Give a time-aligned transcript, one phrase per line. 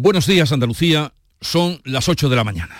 [0.00, 2.76] Buenos días Andalucía, son las 8 de la mañana.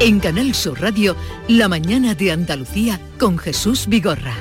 [0.00, 1.14] En Canal Sur Radio,
[1.48, 4.34] La mañana de Andalucía con Jesús Vigorra.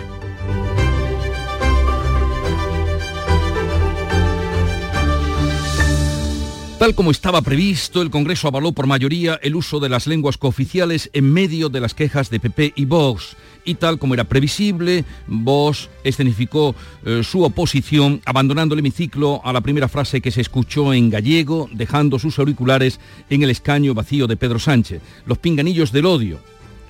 [6.80, 11.10] Tal como estaba previsto, el Congreso avaló por mayoría el uso de las lenguas cooficiales
[11.12, 13.36] en medio de las quejas de PP y Vox.
[13.70, 16.74] Y tal como era previsible, Vox escenificó
[17.06, 21.70] eh, su oposición abandonando el hemiciclo a la primera frase que se escuchó en gallego,
[21.72, 25.04] dejando sus auriculares en el escaño vacío de Pedro Sánchez.
[25.28, 26.40] Los pinganillos del odio,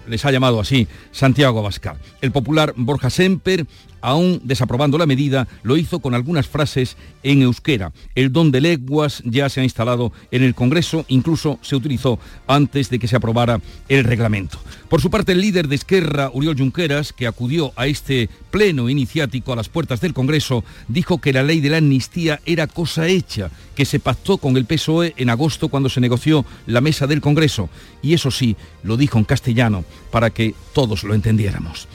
[0.08, 1.98] les ha llamado así Santiago Abascal.
[2.22, 3.68] El popular Borja Semper,
[4.02, 7.92] aún desaprobando la medida, lo hizo con algunas frases en euskera.
[8.16, 12.90] El don de lenguas ya se ha instalado en el Congreso, incluso se utilizó antes
[12.90, 14.60] de que se aprobara el reglamento.
[14.90, 19.54] Por su parte, el líder de Esquerra, Uriol Junqueras, que acudió a este pleno iniciático
[19.54, 23.52] a las puertas del Congreso, dijo que la ley de la amnistía era cosa hecha,
[23.76, 27.70] que se pactó con el PSOE en agosto cuando se negoció la mesa del Congreso.
[28.02, 31.88] Y eso sí, lo dijo en castellano, para que todos lo entendiéramos.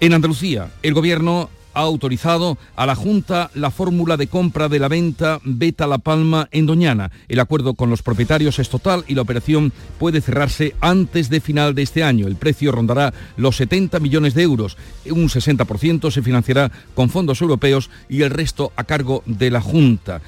[0.00, 4.88] En Andalucía, el gobierno ha autorizado a la Junta la fórmula de compra de la
[4.88, 7.10] venta Beta La Palma en Doñana.
[7.28, 11.74] El acuerdo con los propietarios es total y la operación puede cerrarse antes de final
[11.74, 12.26] de este año.
[12.26, 14.78] El precio rondará los 70 millones de euros.
[15.04, 20.22] Un 60% se financiará con fondos europeos y el resto a cargo de la Junta.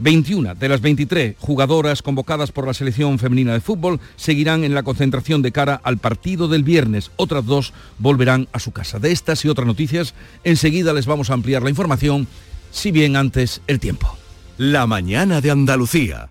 [0.00, 4.82] 21 de las 23 jugadoras convocadas por la selección femenina de fútbol seguirán en la
[4.82, 7.10] concentración de cara al partido del viernes.
[7.16, 8.98] Otras dos volverán a su casa.
[8.98, 12.26] De estas y otras noticias, enseguida les vamos a ampliar la información,
[12.70, 14.16] si bien antes el tiempo.
[14.56, 16.30] La mañana de Andalucía.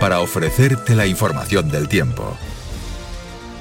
[0.00, 2.36] para ofrecerte la información del tiempo.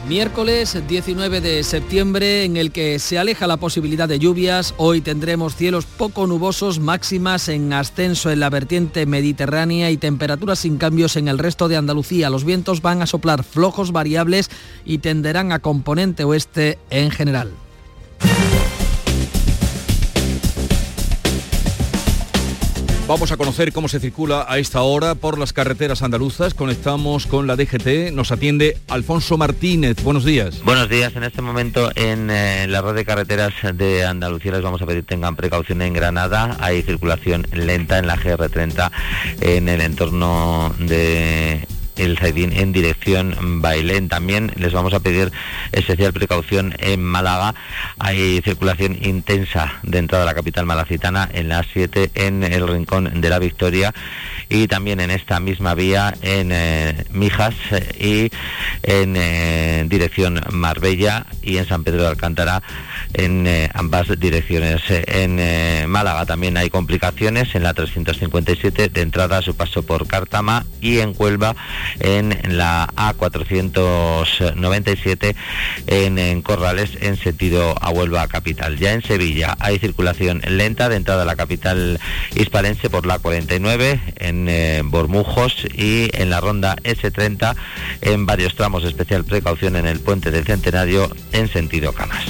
[0.08, 4.74] Miércoles 19 de septiembre en el que se aleja la posibilidad de lluvias.
[4.78, 10.78] Hoy tendremos cielos poco nubosos, máximas en ascenso en la vertiente mediterránea y temperaturas sin
[10.78, 12.32] cambios en el resto de Andalucía.
[12.32, 14.50] Los vientos van a soplar flojos variables
[14.86, 17.52] y tenderán a componente oeste en general.
[23.10, 26.54] Vamos a conocer cómo se circula a esta hora por las carreteras andaluzas.
[26.54, 28.14] Conectamos con la DGT.
[28.14, 30.04] Nos atiende Alfonso Martínez.
[30.04, 30.64] Buenos días.
[30.64, 31.16] Buenos días.
[31.16, 35.08] En este momento en eh, la red de carreteras de Andalucía les vamos a pedir
[35.08, 36.56] tengan precaución en Granada.
[36.60, 38.92] Hay circulación lenta en la GR30
[39.42, 41.68] en el entorno de
[42.00, 44.10] el Zaidín en dirección Bailén.
[44.10, 45.32] También les vamos a pedir
[45.72, 47.56] especial precaución en Málaga.
[48.00, 53.30] Hay circulación intensa dentro de la capital malacitana en la 7 en el Rincón de
[53.30, 53.94] la Victoria
[54.50, 57.54] y también en esta misma vía en eh, Mijas
[58.00, 58.30] y
[58.84, 62.64] en eh, dirección Marbella y en San Pedro de Alcántara
[63.14, 64.82] en eh, ambas direcciones.
[64.90, 70.66] En Málaga también hay complicaciones en la 357 de entrada a su paso por Cártama
[70.82, 71.56] y en Cuelva
[72.00, 75.36] en la A497
[75.88, 78.78] en, Corrales en sentido a Huelva capital.
[78.78, 82.00] Ya en Sevilla hay circulación lenta de entrada a la capital
[82.36, 87.56] hispalense por la 49 en eh, Bormujos y en la ronda S30
[88.02, 92.26] en varios tramos, especial precaución en el puente del Centenario en sentido Camas.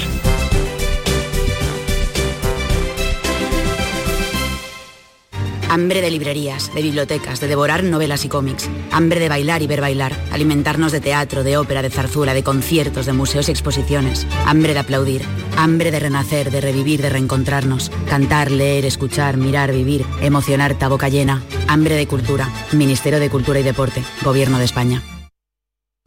[5.69, 8.67] Hambre de librerías, de bibliotecas, de devorar novelas y cómics.
[8.91, 10.15] Hambre de bailar y ver bailar.
[10.31, 14.25] Alimentarnos de teatro, de ópera, de zarzuela, de conciertos, de museos y exposiciones.
[14.47, 15.21] Hambre de aplaudir.
[15.57, 17.91] Hambre de renacer, de revivir, de reencontrarnos.
[18.09, 20.05] Cantar, leer, escuchar, mirar, vivir.
[20.21, 21.43] Emocionar, boca llena.
[21.67, 22.49] Hambre de cultura.
[22.71, 24.03] Ministerio de Cultura y Deporte.
[24.23, 25.03] Gobierno de España.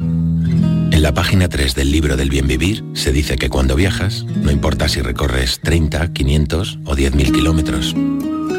[0.00, 4.50] En la página 3 del libro del bien vivir se dice que cuando viajas, no
[4.50, 7.94] importa si recorres 30, 500 o 10.000 kilómetros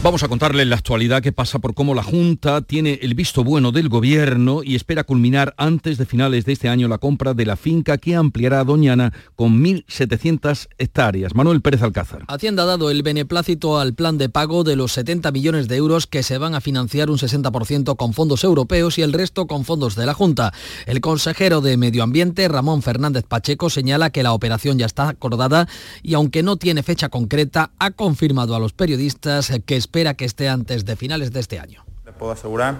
[0.00, 3.72] Vamos a contarle la actualidad que pasa por cómo la Junta tiene el visto bueno
[3.72, 7.56] del Gobierno y espera culminar antes de finales de este año la compra de la
[7.56, 11.34] finca que ampliará Doñana con 1.700 hectáreas.
[11.34, 12.22] Manuel Pérez Alcázar.
[12.28, 16.06] Hacienda ha dado el beneplácito al plan de pago de los 70 millones de euros
[16.06, 19.96] que se van a financiar un 60% con fondos europeos y el resto con fondos
[19.96, 20.52] de la Junta.
[20.86, 25.66] El consejero de Medio Ambiente, Ramón Fernández Pacheco, señala que la operación ya está acordada
[26.04, 30.50] y aunque no tiene fecha concreta, ha confirmado a los periodistas que espera que esté
[30.50, 31.82] antes de finales de este año.
[32.04, 32.76] Les puedo asegurar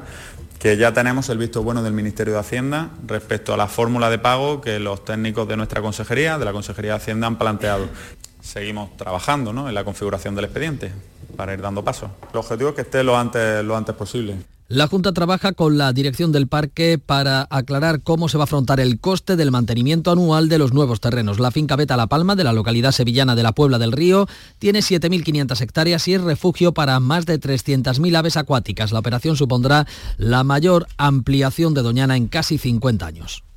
[0.59, 4.19] que ya tenemos el visto bueno del Ministerio de Hacienda respecto a la fórmula de
[4.19, 7.89] pago que los técnicos de nuestra consejería, de la Consejería de Hacienda, han planteado.
[8.43, 10.93] Seguimos trabajando en la configuración del expediente
[11.35, 12.11] para ir dando pasos.
[12.31, 14.37] El objetivo es que esté lo antes, lo antes posible.
[14.71, 18.81] La Junta trabaja con la dirección del parque para aclarar cómo se va a afrontar
[18.81, 21.41] el coste del mantenimiento anual de los nuevos terrenos.
[21.41, 24.29] La finca Beta La Palma, de la localidad sevillana de la Puebla del Río,
[24.59, 28.93] tiene 7.500 hectáreas y es refugio para más de 300.000 aves acuáticas.
[28.93, 29.87] La operación supondrá
[30.19, 33.48] la mayor ampliación de Doñana en casi 50 años.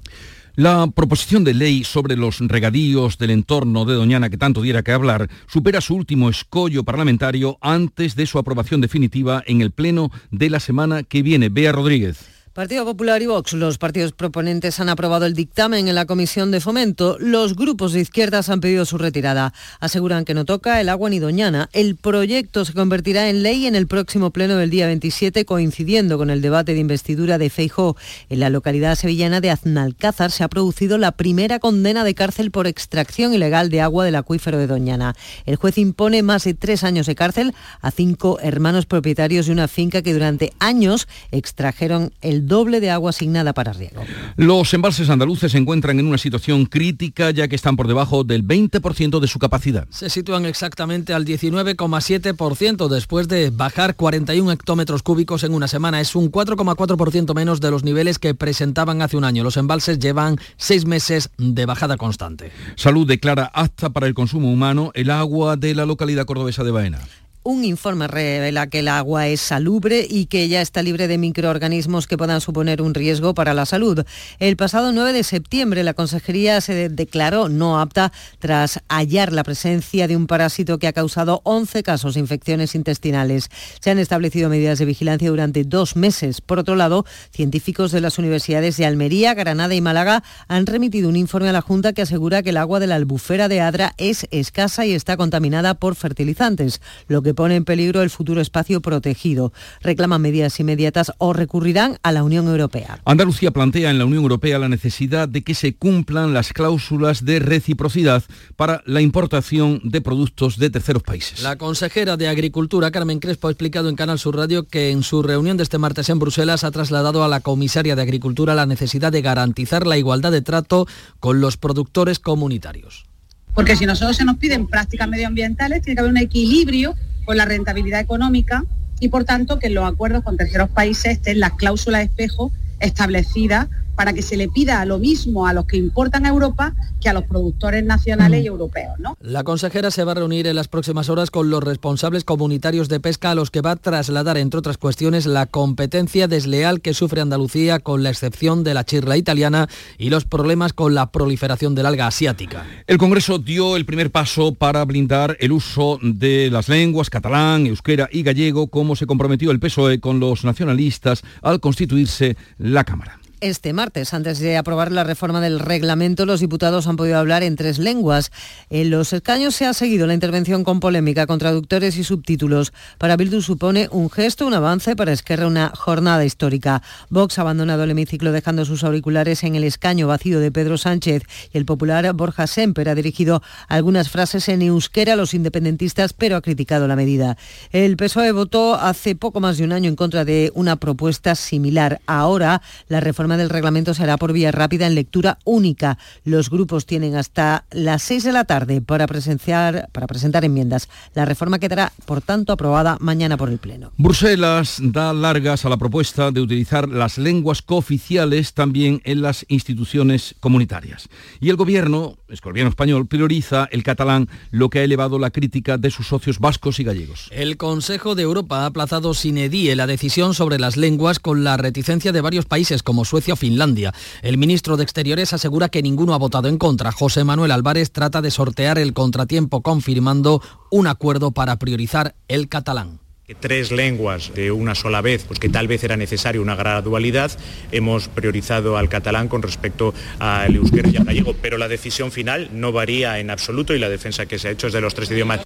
[0.62, 4.92] La proposición de ley sobre los regadíos del entorno de Doñana que tanto diera que
[4.92, 10.52] hablar supera su último escollo parlamentario antes de su aprobación definitiva en el Pleno de
[10.52, 11.50] la semana que viene.
[11.50, 12.41] Bea Rodríguez.
[12.54, 16.60] Partido Popular y Vox, los partidos proponentes han aprobado el dictamen en la Comisión de
[16.60, 17.16] Fomento.
[17.18, 19.54] Los grupos de izquierdas han pedido su retirada.
[19.80, 21.70] Aseguran que no toca el agua ni Doñana.
[21.72, 26.30] El proyecto se convertirá en ley en el próximo pleno del día 27, coincidiendo con
[26.30, 27.96] el debate de investidura de Feijó.
[28.30, 32.68] En la localidad sevillana de Aznalcázar se ha producido la primera condena de cárcel por
[32.68, 35.16] extracción ilegal de agua del acuífero de Doñana.
[35.46, 39.70] El juez impone más de tres años de cárcel a cinco hermanos propietarios de una
[39.70, 44.02] finca que durante años extrajeron el doble de agua asignada para riego.
[44.36, 48.46] Los embalses andaluces se encuentran en una situación crítica ya que están por debajo del
[48.46, 49.88] 20% de su capacidad.
[49.90, 56.02] Se sitúan exactamente al 19,7% después de bajar 41 hectómetros cúbicos en una semana.
[56.02, 59.44] Es un 4,4% menos de los niveles que presentaban hace un año.
[59.44, 62.52] Los embalses llevan seis meses de bajada constante.
[62.76, 67.00] Salud declara apta para el consumo humano el agua de la localidad cordobesa de Baena.
[67.44, 72.06] Un informe revela que el agua es salubre y que ya está libre de microorganismos
[72.06, 74.06] que puedan suponer un riesgo para la salud.
[74.38, 80.08] El pasado 9 de septiembre la Consejería se declaró no apta tras hallar la presencia
[80.08, 83.50] de un parásito que ha causado 11 casos de infecciones intestinales.
[83.80, 86.42] Se han establecido medidas de vigilancia durante dos meses.
[86.42, 91.16] Por otro lado, científicos de las universidades de Almería, Granada y Málaga han remitido un
[91.16, 94.28] informe a la Junta que asegura que el agua de la albufera de Adra es
[94.30, 99.54] escasa y está contaminada por fertilizantes, lo que pone en peligro el futuro espacio protegido.
[99.82, 103.00] Reclaman medidas inmediatas o recurrirán a la Unión Europea.
[103.06, 107.40] Andalucía plantea en la Unión Europea la necesidad de que se cumplan las cláusulas de
[107.40, 108.24] reciprocidad
[108.56, 111.42] para la importación de productos de terceros países.
[111.42, 115.24] La consejera de Agricultura, Carmen Crespo, ha explicado en Canal Sur Radio que en su
[115.24, 119.12] reunión de este martes en Bruselas ha trasladado a la comisaria de Agricultura la necesidad
[119.12, 120.88] de garantizar la igualdad de trato
[121.20, 123.06] con los productores comunitarios.
[123.54, 126.96] Porque si nosotros se nos piden prácticas medioambientales, tiene que haber un equilibrio
[127.26, 128.64] con la rentabilidad económica
[129.00, 133.68] y por tanto que en los acuerdos con terceros países estén las cláusulas espejo establecidas
[134.02, 137.14] para que se le pida lo mismo a los que importan a Europa que a
[137.14, 138.98] los productores nacionales y europeos.
[138.98, 139.16] ¿no?
[139.22, 143.00] La consejera se va a reunir en las próximas horas con los responsables comunitarios de
[143.00, 147.22] pesca a los que va a trasladar, entre otras cuestiones, la competencia desleal que sufre
[147.22, 151.86] Andalucía con la excepción de la chirla italiana y los problemas con la proliferación del
[151.86, 152.66] alga asiática.
[152.88, 158.10] El Congreso dio el primer paso para blindar el uso de las lenguas catalán, euskera
[158.12, 163.21] y gallego, como se comprometió el PSOE con los nacionalistas al constituirse la Cámara.
[163.42, 167.56] Este martes, antes de aprobar la reforma del reglamento, los diputados han podido hablar en
[167.56, 168.32] tres lenguas.
[168.70, 172.72] En los escaños se ha seguido la intervención con polémica con traductores y subtítulos.
[173.00, 176.84] Para Bildu supone un gesto, un avance, para Esquerra una jornada histórica.
[177.10, 181.24] Vox ha abandonado el hemiciclo dejando sus auriculares en el escaño vacío de Pedro Sánchez
[181.52, 186.36] y el popular Borja Semper ha dirigido algunas frases en euskera a los independentistas, pero
[186.36, 187.38] ha criticado la medida.
[187.72, 192.02] El PSOE votó hace poco más de un año en contra de una propuesta similar.
[192.06, 195.98] Ahora la reforma del reglamento será por vía rápida en lectura única.
[196.24, 200.90] Los grupos tienen hasta las 6 de la tarde para, presenciar, para presentar enmiendas.
[201.14, 203.92] La reforma quedará, por tanto, aprobada mañana por el Pleno.
[203.98, 210.36] Bruselas da largas a la propuesta de utilizar las lenguas cooficiales también en las instituciones
[210.40, 211.10] comunitarias.
[211.40, 215.78] Y el gobierno, el gobierno español, prioriza el catalán, lo que ha elevado la crítica
[215.78, 217.28] de sus socios vascos y gallegos.
[217.32, 221.58] El Consejo de Europa ha aplazado sin edie la decisión sobre las lenguas con la
[221.58, 223.94] reticencia de varios países como Suecia Finlandia.
[224.22, 226.92] El ministro de Exteriores asegura que ninguno ha votado en contra.
[226.92, 233.02] José Manuel Álvarez trata de sortear el contratiempo confirmando un acuerdo para priorizar el catalán
[233.40, 237.32] Tres lenguas de una sola vez, pues que tal vez era necesaria una gradualidad,
[237.72, 242.50] hemos priorizado al catalán con respecto al euskera y al gallego, pero la decisión final
[242.54, 245.12] no varía en absoluto y la defensa que se ha hecho es de los tres
[245.12, 245.42] idiomas.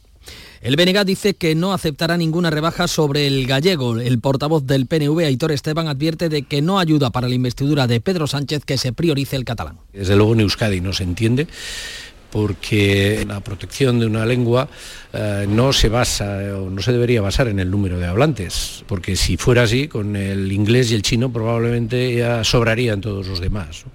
[0.65, 3.99] El BNG dice que no aceptará ninguna rebaja sobre el gallego.
[3.99, 8.01] El portavoz del PNV, Aitor Esteban, advierte de que no ayuda para la investidura de
[8.01, 9.77] Pedro Sánchez que se priorice el catalán.
[9.93, 11.47] Desde luego en no se entiende
[12.31, 14.67] porque la protección de una lengua
[15.13, 19.15] eh, no se basa o no se debería basar en el número de hablantes, porque
[19.15, 23.85] si fuera así, con el inglés y el chino probablemente ya sobrarían todos los demás.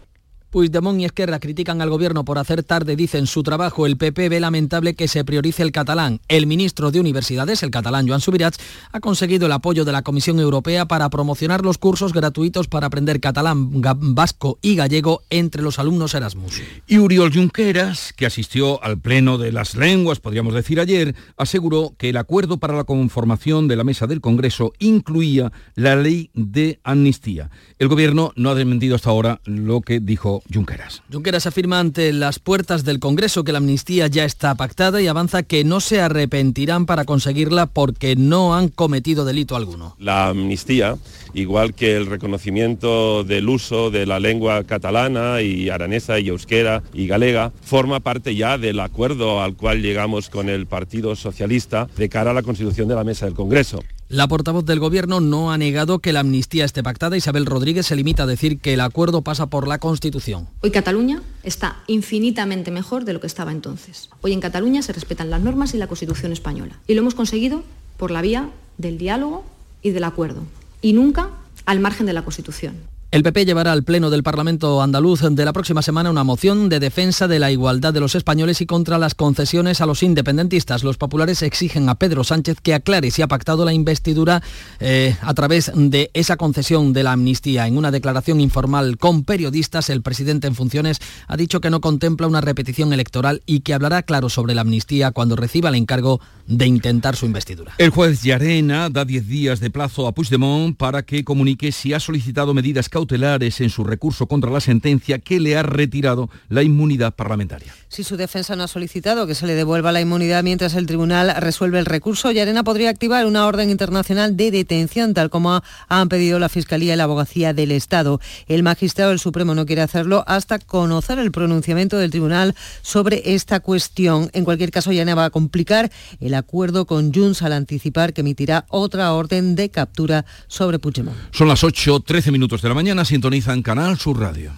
[0.51, 3.87] Puigdemont y Esquerra critican al gobierno por hacer tarde, dicen su trabajo.
[3.87, 6.21] El PP ve lamentable que se priorice el catalán.
[6.29, 8.59] El ministro de Universidades, el catalán Joan Subirats,
[8.93, 13.21] ha conseguido el apoyo de la Comisión Europea para promocionar los cursos gratuitos para aprender
[13.21, 13.81] catalán,
[14.15, 16.61] vasco y gallego entre los alumnos Erasmus.
[16.87, 22.09] Y Uriol Junqueras, que asistió al pleno de las lenguas, podríamos decir ayer, aseguró que
[22.11, 27.51] el acuerdo para la conformación de la mesa del Congreso incluía la ley de amnistía.
[27.79, 31.03] El gobierno no ha desmentido hasta ahora lo que dijo Junqueras.
[31.13, 35.43] Junqueras afirma ante las puertas del Congreso que la amnistía ya está pactada y avanza
[35.43, 39.97] que no se arrepentirán para conseguirla porque no han cometido delito alguno.
[39.99, 40.97] La amnistía,
[41.35, 47.07] igual que el reconocimiento del uso de la lengua catalana y aranesa y euskera y
[47.07, 52.31] galega, forma parte ya del acuerdo al cual llegamos con el Partido Socialista de cara
[52.31, 53.83] a la constitución de la mesa del Congreso.
[54.11, 57.17] La portavoz del Gobierno no ha negado que la amnistía esté pactada.
[57.17, 60.49] Isabel Rodríguez se limita a decir que el acuerdo pasa por la Constitución.
[60.63, 64.11] Hoy Cataluña está infinitamente mejor de lo que estaba entonces.
[64.21, 66.81] Hoy en Cataluña se respetan las normas y la Constitución española.
[66.89, 67.63] Y lo hemos conseguido
[67.99, 69.45] por la vía del diálogo
[69.81, 70.43] y del acuerdo.
[70.83, 71.31] Y nunca
[71.65, 72.75] al margen de la Constitución.
[73.13, 76.79] El PP llevará al Pleno del Parlamento andaluz de la próxima semana una moción de
[76.79, 80.85] defensa de la igualdad de los españoles y contra las concesiones a los independentistas.
[80.85, 84.45] Los populares exigen a Pedro Sánchez que aclare si ha pactado la investidura
[84.79, 87.67] eh, a través de esa concesión de la amnistía.
[87.67, 92.29] En una declaración informal con periodistas, el presidente en funciones ha dicho que no contempla
[92.29, 96.67] una repetición electoral y que hablará claro sobre la amnistía cuando reciba el encargo de
[96.67, 97.73] intentar su investidura.
[97.79, 102.01] El juez Llarena da 10 días de plazo a Puigdemont para que comunique si ha
[102.01, 107.15] solicitado medidas cautelares en su recurso contra la sentencia que le ha retirado la inmunidad
[107.15, 107.73] parlamentaria.
[107.89, 111.33] Si su defensa no ha solicitado que se le devuelva la inmunidad mientras el tribunal
[111.39, 116.39] resuelve el recurso, Yarena podría activar una orden internacional de detención, tal como han pedido
[116.41, 118.21] la Fiscalía y la Abogacía del Estado.
[118.49, 123.61] El magistrado del Supremo no quiere hacerlo hasta conocer el pronunciamiento del tribunal sobre esta
[123.61, 124.31] cuestión.
[124.33, 125.91] En cualquier caso, Yarena va a complicar
[126.21, 131.17] el acuerdo con Junts al anticipar que emitirá otra orden de captura sobre Puigdemont.
[131.31, 134.53] Son las 8, 13 minutos de la mañana, sintonizan Canal Sur Radio.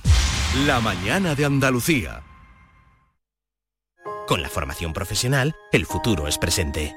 [0.67, 2.23] La mañana de Andalucía.
[4.27, 6.95] Con la formación profesional, el futuro es presente.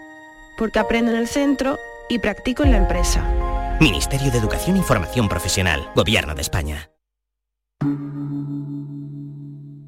[0.58, 1.78] Porque aprendo en el centro
[2.10, 3.78] y practico en la empresa.
[3.82, 6.92] Ministerio de Educación y Formación Profesional, Gobierno de España.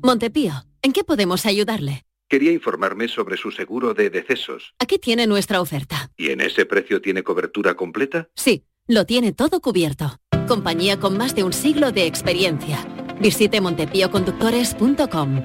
[0.03, 2.06] Montepío, ¿en qué podemos ayudarle?
[2.29, 4.73] Quería informarme sobre su seguro de decesos.
[4.79, 6.11] Aquí tiene nuestra oferta.
[6.17, 8.29] ¿Y en ese precio tiene cobertura completa?
[8.35, 10.19] Sí, lo tiene todo cubierto.
[10.47, 12.85] Compañía con más de un siglo de experiencia.
[13.21, 15.41] Visite montepíoconductores.com.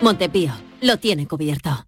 [0.00, 1.86] Montepío, lo tiene cubierto.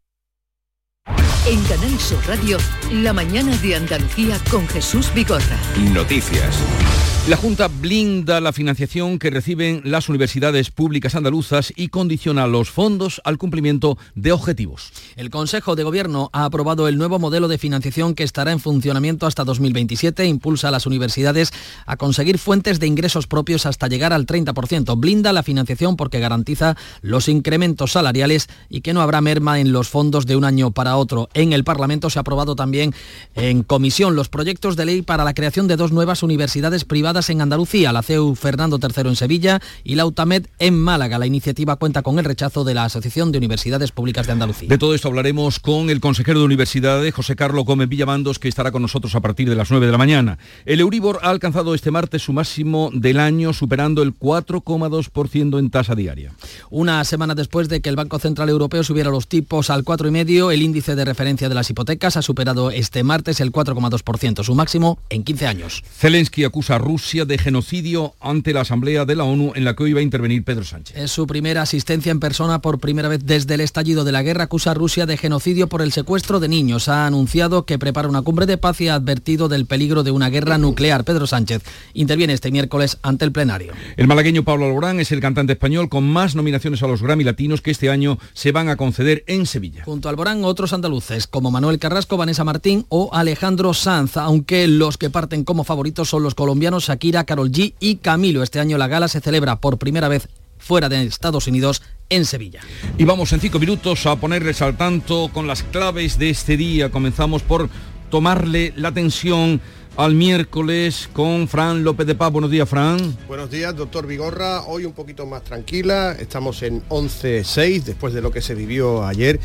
[1.46, 2.58] En Canal Sur Radio,
[2.90, 5.58] la mañana de Andalucía con Jesús Vigorra.
[5.92, 7.03] Noticias.
[7.26, 13.22] La Junta blinda la financiación que reciben las universidades públicas andaluzas y condiciona los fondos
[13.24, 14.92] al cumplimiento de objetivos.
[15.16, 19.26] El Consejo de Gobierno ha aprobado el nuevo modelo de financiación que estará en funcionamiento
[19.26, 20.26] hasta 2027.
[20.26, 21.50] Impulsa a las universidades
[21.86, 24.94] a conseguir fuentes de ingresos propios hasta llegar al 30%.
[25.00, 29.88] Blinda la financiación porque garantiza los incrementos salariales y que no habrá merma en los
[29.88, 31.30] fondos de un año para otro.
[31.32, 32.94] En el Parlamento se ha aprobado también
[33.34, 37.40] en comisión los proyectos de ley para la creación de dos nuevas universidades privadas en
[37.40, 41.18] Andalucía, la CEU Fernando III en Sevilla y la UTAMED en Málaga.
[41.18, 44.68] La iniciativa cuenta con el rechazo de la Asociación de Universidades Públicas de Andalucía.
[44.68, 48.72] De todo esto hablaremos con el consejero de Universidades, José Carlos Gómez Villamandos, que estará
[48.72, 50.38] con nosotros a partir de las 9 de la mañana.
[50.66, 55.94] El Euribor ha alcanzado este martes su máximo del año, superando el 4,2% en tasa
[55.94, 56.32] diaria.
[56.70, 60.62] Una semana después de que el Banco Central Europeo subiera los tipos al 4,5%, el
[60.62, 65.22] índice de referencia de las hipotecas ha superado este martes el 4,2%, su máximo en
[65.22, 65.84] 15 años.
[65.96, 69.76] Zelensky acusa a Rusia Rusia de genocidio ante la Asamblea de la ONU en la
[69.76, 70.96] que hoy va a intervenir Pedro Sánchez.
[70.96, 74.44] Es su primera asistencia en persona por primera vez desde el estallido de la guerra.
[74.44, 76.88] Acusa a Rusia de genocidio por el secuestro de niños.
[76.88, 80.30] Ha anunciado que prepara una cumbre de paz y ha advertido del peligro de una
[80.30, 81.04] guerra nuclear.
[81.04, 83.74] Pedro Sánchez interviene este miércoles ante el plenario.
[83.98, 87.60] El malagueño Pablo Alborán es el cantante español con más nominaciones a los Grammy Latinos
[87.60, 89.84] que este año se van a conceder en Sevilla.
[89.84, 94.96] Junto a Alborán, otros andaluces como Manuel Carrasco, Vanessa Martín o Alejandro Sanz, aunque los
[94.96, 98.44] que parten como favoritos son los colombianos Shakira, Carol G y Camilo.
[98.44, 102.60] Este año la gala se celebra por primera vez fuera de Estados Unidos en Sevilla.
[102.96, 106.90] Y vamos en cinco minutos a ponerles al tanto con las claves de este día.
[106.90, 107.68] Comenzamos por
[108.10, 109.60] tomarle la atención
[109.96, 112.30] al miércoles con Fran López de Paz.
[112.30, 113.16] Buenos días, Fran.
[113.26, 114.62] Buenos días, doctor Vigorra.
[114.62, 116.12] Hoy un poquito más tranquila.
[116.12, 119.40] Estamos en 11.6 después de lo que se vivió ayer.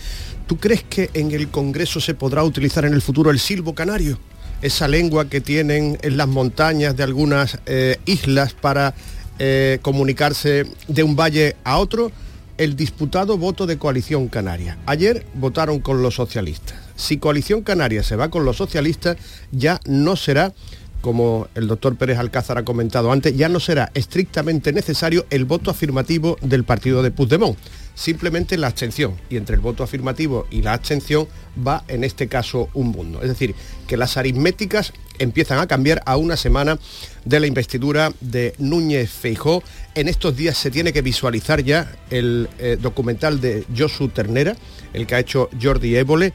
[0.46, 4.20] ¿Tú crees que en el Congreso se podrá utilizar en el futuro el silbo canario?
[4.62, 8.94] Esa lengua que tienen en las montañas de algunas eh, islas para
[9.40, 12.12] eh, comunicarse de un valle a otro.
[12.58, 14.78] El disputado voto de Coalición Canaria.
[14.86, 19.18] Ayer votaron con los socialistas si Coalición Canaria se va con los socialistas,
[19.52, 20.54] ya no será
[21.02, 25.72] como el doctor Pérez Alcázar ha comentado antes, ya no será estrictamente necesario el voto
[25.72, 27.58] afirmativo del partido de Puigdemont,
[28.00, 29.16] simplemente la abstención.
[29.30, 31.28] Y entre el voto afirmativo y la abstención
[31.68, 33.22] va en este caso un mundo.
[33.22, 33.56] Es decir,
[33.88, 36.80] que las aritméticas empiezan a cambiar a una semana
[37.26, 39.62] de la investidura de Núñez Feijó.
[39.96, 44.56] En estos días se tiene que visualizar ya el eh, documental de Josu Ternera,
[44.94, 46.34] el que ha hecho Jordi Évole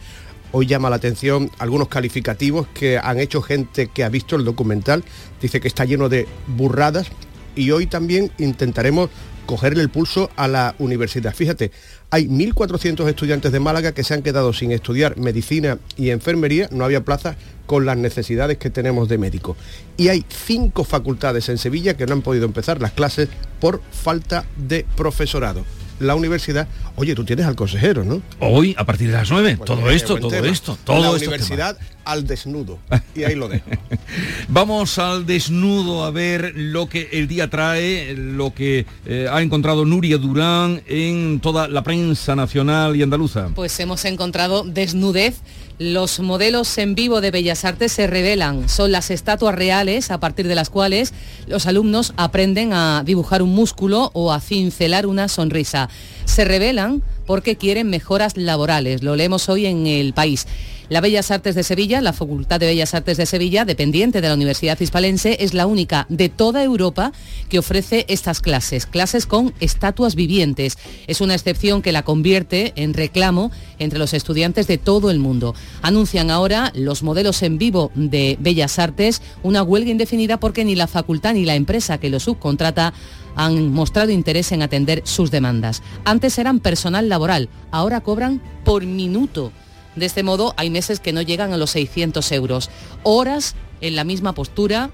[0.56, 5.02] Hoy llama la atención algunos calificativos que han hecho gente que ha visto el documental.
[5.42, 7.09] Dice que está lleno de burradas
[7.56, 9.11] y hoy también intentaremos
[9.46, 11.34] cogerle el pulso a la universidad.
[11.34, 11.70] Fíjate,
[12.10, 16.84] hay 1.400 estudiantes de Málaga que se han quedado sin estudiar medicina y enfermería, no
[16.84, 17.36] había plazas
[17.66, 19.56] con las necesidades que tenemos de médicos.
[19.96, 23.28] Y hay cinco facultades en Sevilla que no han podido empezar las clases
[23.60, 25.64] por falta de profesorado
[26.00, 28.22] la universidad, oye, tú tienes al consejero, ¿no?
[28.40, 32.26] Hoy, a partir de las 9, pues todo, esto, todo esto, todo La universidad al
[32.26, 32.78] desnudo.
[33.14, 33.64] Y ahí lo dejo.
[34.48, 39.84] Vamos al desnudo a ver lo que el día trae, lo que eh, ha encontrado
[39.84, 43.48] Nuria Durán en toda la prensa nacional y andaluza.
[43.54, 45.40] Pues hemos encontrado desnudez
[45.78, 48.68] los modelos en vivo de Bellas Artes se revelan.
[48.68, 51.12] Son las estatuas reales a partir de las cuales
[51.48, 55.88] los alumnos aprenden a dibujar un músculo o a cincelar una sonrisa.
[56.26, 59.02] Se revelan 能 porque quieren mejoras laborales.
[59.02, 60.46] Lo leemos hoy en el país.
[60.90, 64.34] La Bellas Artes de Sevilla, la Facultad de Bellas Artes de Sevilla, dependiente de la
[64.34, 67.10] Universidad Hispalense, es la única de toda Europa
[67.48, 70.76] que ofrece estas clases, clases con estatuas vivientes.
[71.06, 75.54] Es una excepción que la convierte en reclamo entre los estudiantes de todo el mundo.
[75.80, 80.87] Anuncian ahora los modelos en vivo de Bellas Artes una huelga indefinida porque ni la
[80.87, 82.92] facultad ni la empresa que lo subcontrata
[83.37, 85.82] han mostrado interés en atender sus demandas.
[86.04, 89.53] Antes eran personal laboral, ahora cobran por minuto.
[89.94, 92.70] De este modo hay meses que no llegan a los 600 euros.
[93.05, 94.90] Horas en la misma postura,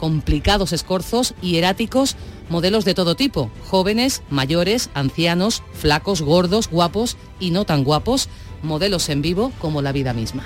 [0.00, 2.16] complicados escorzos y eráticos,
[2.48, 8.28] modelos de todo tipo, jóvenes, mayores, ancianos, flacos, gordos, guapos y no tan guapos,
[8.64, 10.42] modelos en vivo como la vida misma.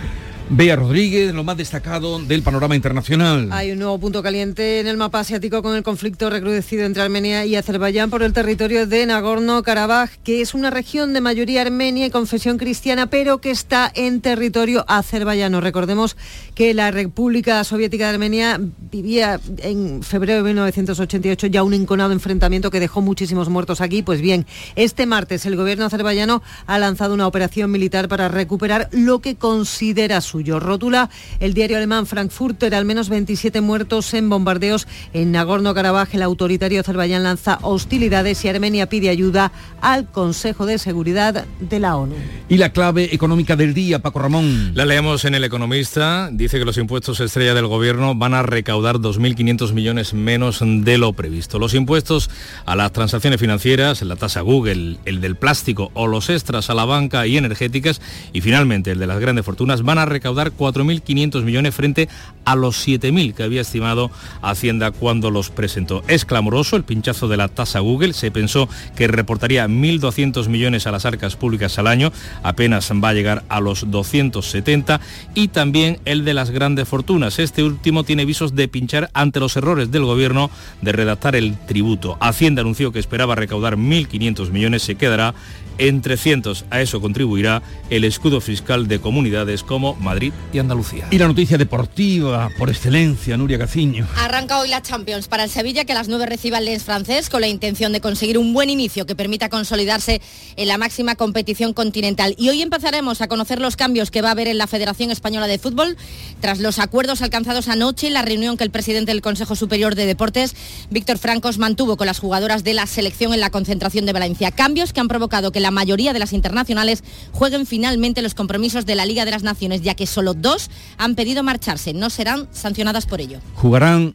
[0.51, 3.49] Bea Rodríguez, lo más destacado del panorama internacional.
[3.51, 7.47] Hay un nuevo punto caliente en el mapa asiático con el conflicto recrudecido entre Armenia
[7.47, 12.11] y Azerbaiyán por el territorio de Nagorno-Karabaj, que es una región de mayoría armenia y
[12.11, 15.63] confesión cristiana, pero que está en territorio azerbaiyano.
[15.63, 16.15] Recordemos
[16.55, 22.71] que la República Soviética de Armenia vivía en febrero de 1988 ya un enconado enfrentamiento
[22.71, 24.03] que dejó muchísimos muertos aquí.
[24.03, 24.45] Pues bien,
[24.77, 30.21] este martes el gobierno azerbaiyano ha lanzado una operación militar para recuperar lo que considera
[30.21, 30.59] su suyo.
[30.59, 36.09] Rótula el diario alemán Frankfurter, al menos 27 muertos en bombardeos en Nagorno-Karabaj.
[36.13, 41.95] El autoritario Azerbaiyán lanza hostilidades y Armenia pide ayuda al Consejo de Seguridad de la
[41.95, 42.17] ONU.
[42.49, 44.73] Y la clave económica del día, Paco Ramón.
[44.75, 46.31] La leemos en El Economista.
[46.33, 51.13] Dice que los impuestos estrella del gobierno van a recaudar 2.500 millones menos de lo
[51.13, 51.61] previsto.
[51.61, 52.29] Los impuestos
[52.67, 56.87] a las transacciones financieras, la tasa Google, el del plástico o los extras a la
[56.87, 58.01] banca y energéticas
[58.33, 62.09] y finalmente el de las grandes fortunas van a recaudar recaudar 4.500 millones frente
[62.47, 64.11] a los 7.000 que había estimado
[64.41, 66.03] Hacienda cuando los presentó.
[66.09, 68.15] Es clamoroso el pinchazo de la tasa Google.
[68.15, 72.11] Se pensó que reportaría 1.200 millones a las arcas públicas al año.
[72.43, 74.99] Apenas va a llegar a los 270.
[75.35, 77.39] Y también el de las grandes fortunas.
[77.39, 82.17] Este último tiene visos de pinchar ante los errores del gobierno de redactar el tributo.
[82.21, 84.83] Hacienda anunció que esperaba recaudar 1.500 millones.
[84.83, 85.35] Se quedará
[85.77, 86.65] en 300.
[86.71, 91.09] A eso contribuirá el escudo fiscal de comunidades como Madrid Madrid y Andalucía.
[91.11, 94.07] Y la noticia deportiva por excelencia, Nuria Caciño.
[94.17, 97.29] Arranca hoy la Champions para el Sevilla que a las 9 reciba el Lens francés
[97.29, 100.21] con la intención de conseguir un buen inicio que permita consolidarse
[100.55, 102.37] en la máxima competición continental.
[102.39, 105.49] Y hoy empezaremos a conocer los cambios que va a haber en la Federación Española
[105.49, 105.97] de Fútbol
[106.41, 110.07] tras los acuerdos alcanzados anoche en la reunión que el presidente del Consejo Superior de
[110.07, 110.55] Deportes,
[110.91, 114.53] Víctor Francos, mantuvo con las jugadoras de la selección en la concentración de Valencia.
[114.53, 118.95] Cambios que han provocado que la mayoría de las internacionales jueguen finalmente los compromisos de
[118.95, 121.93] la Liga de las Naciones, ya que solo dos han pedido marcharse.
[121.95, 123.41] No serán sancionadas por ello.
[123.55, 124.15] Jugarán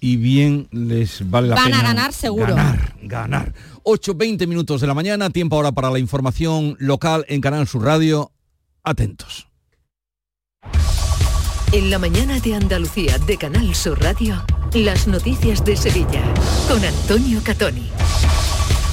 [0.00, 1.80] y bien les vale la Van pena.
[1.80, 2.54] a ganar seguro.
[2.54, 3.54] Ganar, ganar.
[3.82, 7.84] 8, 20 minutos de la mañana, tiempo ahora para la información local en Canal Sur
[7.84, 8.30] Radio.
[8.84, 9.48] Atentos.
[11.72, 16.22] En la mañana de Andalucía de Canal Sur Radio, las noticias de Sevilla
[16.68, 17.88] con Antonio Catoni.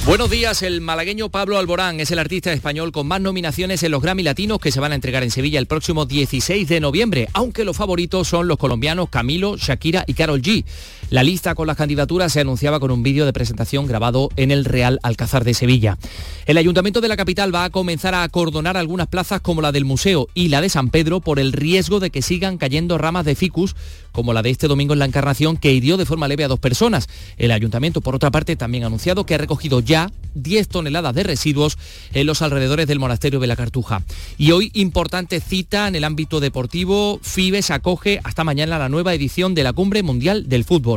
[0.06, 4.00] Buenos días, el malagueño Pablo Alborán es el artista español con más nominaciones en los
[4.00, 7.64] Grammy Latinos que se van a entregar en Sevilla el próximo 16 de noviembre, aunque
[7.64, 10.64] los favoritos son los colombianos Camilo, Shakira y Carol G.
[11.08, 14.64] La lista con las candidaturas se anunciaba con un vídeo de presentación grabado en el
[14.64, 15.98] Real Alcázar de Sevilla.
[16.46, 19.84] El Ayuntamiento de la capital va a comenzar a acordonar algunas plazas como la del
[19.84, 23.36] Museo y la de San Pedro por el riesgo de que sigan cayendo ramas de
[23.36, 23.76] ficus
[24.10, 26.58] como la de este domingo en la Encarnación que hirió de forma leve a dos
[26.58, 27.06] personas.
[27.36, 31.22] El Ayuntamiento, por otra parte, también ha anunciado que ha recogido ya 10 toneladas de
[31.22, 31.76] residuos
[32.14, 34.02] en los alrededores del monasterio de la Cartuja.
[34.38, 39.54] Y hoy, importante cita en el ámbito deportivo, FIBES acoge hasta mañana la nueva edición
[39.54, 40.95] de la Cumbre Mundial del Fútbol.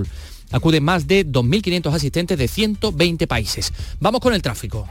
[0.52, 3.72] Acuden más de 2.500 asistentes de 120 países.
[4.00, 4.88] Vamos con el tráfico.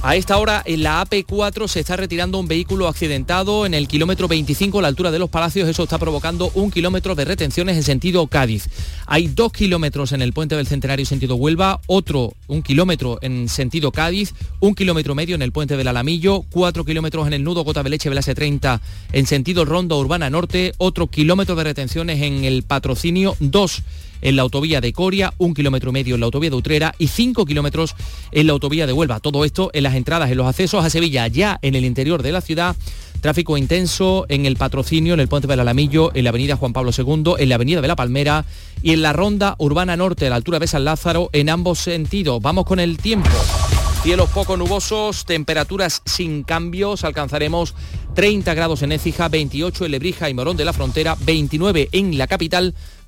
[0.00, 4.28] A esta hora en la AP4 se está retirando un vehículo accidentado en el kilómetro
[4.28, 5.68] 25 a la altura de los Palacios.
[5.68, 8.68] Eso está provocando un kilómetro de retenciones en sentido Cádiz.
[9.06, 13.90] Hay dos kilómetros en el puente del Centenario sentido Huelva, otro un kilómetro en sentido
[13.90, 17.82] Cádiz, un kilómetro medio en el puente del Alamillo, cuatro kilómetros en el nudo Gota
[17.82, 18.80] Beleche Velase 30
[19.12, 23.82] en sentido Ronda Urbana Norte, otro kilómetro de retenciones en el patrocinio, dos
[24.22, 27.08] en la autovía de Coria, un kilómetro y medio en la autovía de Utrera y
[27.08, 27.94] cinco kilómetros
[28.32, 29.20] en la autovía de Huelva.
[29.20, 32.32] Todo esto en las entradas, en los accesos a Sevilla, ya en el interior de
[32.32, 32.76] la ciudad.
[33.20, 36.92] Tráfico intenso en el patrocinio, en el puente del Alamillo, en la avenida Juan Pablo
[36.96, 38.44] II, en la avenida de la Palmera
[38.80, 42.40] y en la ronda urbana norte a la altura de San Lázaro en ambos sentidos.
[42.40, 43.30] Vamos con el tiempo.
[44.02, 47.74] Cielos poco nubosos, temperaturas sin cambios, alcanzaremos
[48.14, 52.28] 30 grados en Écija, 28 en Lebrija y Morón de la Frontera, 29 en la
[52.28, 52.74] capital,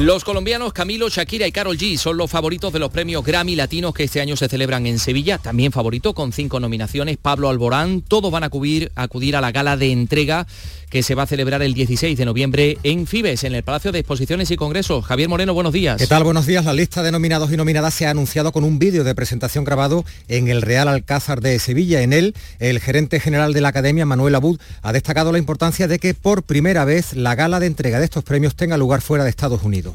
[0.00, 3.92] Los colombianos Camilo, Shakira y Carol G son los favoritos de los premios Grammy Latinos
[3.92, 5.36] que este año se celebran en Sevilla.
[5.36, 8.00] También favorito con cinco nominaciones, Pablo Alborán.
[8.00, 10.46] Todos van a acudir, a acudir a la gala de entrega
[10.88, 14.00] que se va a celebrar el 16 de noviembre en Fibes, en el Palacio de
[14.00, 15.04] Exposiciones y Congresos.
[15.04, 15.98] Javier Moreno, buenos días.
[15.98, 16.24] ¿Qué tal?
[16.24, 16.64] Buenos días.
[16.64, 20.04] La lista de nominados y nominadas se ha anunciado con un vídeo de presentación grabado
[20.28, 22.00] en el Real Alcázar de Sevilla.
[22.00, 25.98] En él, el gerente general de la Academia, Manuel Abud, ha destacado la importancia de
[25.98, 29.30] que por primera vez la gala de entrega de estos premios tenga lugar fuera de
[29.30, 29.89] Estados Unidos.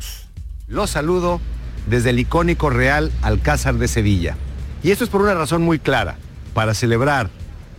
[0.68, 1.40] Los saludo
[1.88, 4.36] desde el icónico Real Alcázar de Sevilla.
[4.84, 6.18] Y esto es por una razón muy clara,
[6.54, 7.30] para celebrar,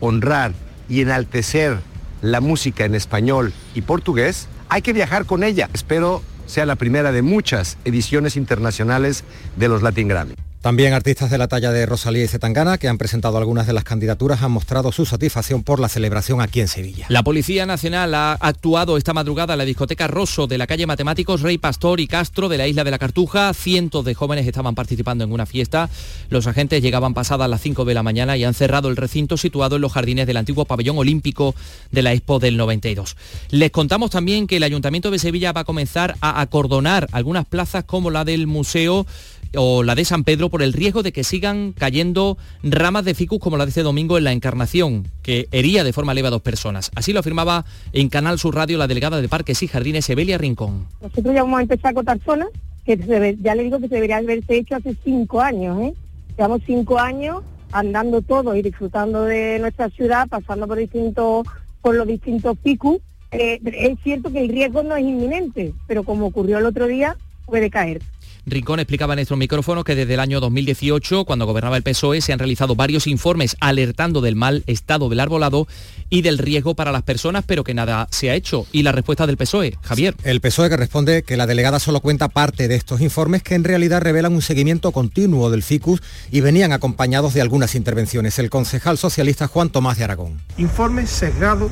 [0.00, 0.52] honrar
[0.88, 1.78] y enaltecer
[2.22, 5.68] la música en español y portugués, hay que viajar con ella.
[5.72, 9.24] Espero sea la primera de muchas ediciones internacionales
[9.56, 10.45] de los Latin Grammy.
[10.66, 13.84] También artistas de la talla de Rosalía y Zetangana, que han presentado algunas de las
[13.84, 17.06] candidaturas, han mostrado su satisfacción por la celebración aquí en Sevilla.
[17.08, 21.42] La Policía Nacional ha actuado esta madrugada en la discoteca Rosso de la calle Matemáticos
[21.42, 23.54] Rey Pastor y Castro de la isla de la Cartuja.
[23.54, 25.88] Cientos de jóvenes estaban participando en una fiesta.
[26.30, 29.76] Los agentes llegaban pasadas las 5 de la mañana y han cerrado el recinto situado
[29.76, 31.54] en los jardines del antiguo pabellón olímpico
[31.92, 33.16] de la Expo del 92.
[33.50, 37.84] Les contamos también que el Ayuntamiento de Sevilla va a comenzar a acordonar algunas plazas
[37.84, 39.06] como la del Museo
[39.56, 43.38] o la de San Pedro por el riesgo de que sigan cayendo ramas de ficus
[43.38, 46.42] como la de este domingo en la Encarnación, que hería de forma leve a dos
[46.42, 46.90] personas.
[46.94, 50.86] Así lo afirmaba en Canal Sur Radio la delegada de Parques y Jardines, Evelia Rincón.
[51.00, 52.48] Nosotros ya vamos a empezar a cortar zonas,
[52.84, 55.80] que ya le digo que debería haberse hecho hace cinco años.
[55.80, 55.94] ¿eh?
[56.36, 57.42] Llevamos cinco años
[57.72, 61.46] andando todos y disfrutando de nuestra ciudad, pasando por distintos,
[61.82, 62.98] por los distintos picus.
[63.32, 67.16] Eh, es cierto que el riesgo no es inminente, pero como ocurrió el otro día,
[67.46, 68.02] puede caer.
[68.48, 72.32] Rincón explicaba en nuestro micrófono que desde el año 2018, cuando gobernaba el PSOE, se
[72.32, 75.66] han realizado varios informes alertando del mal estado del arbolado
[76.10, 78.64] y del riesgo para las personas, pero que nada se ha hecho.
[78.70, 80.14] Y la respuesta del PSOE, Javier.
[80.22, 83.64] El PSOE que responde que la delegada solo cuenta parte de estos informes que en
[83.64, 88.38] realidad revelan un seguimiento continuo del FICUS y venían acompañados de algunas intervenciones.
[88.38, 90.40] El concejal socialista Juan Tomás de Aragón.
[90.56, 91.68] Informe sesgado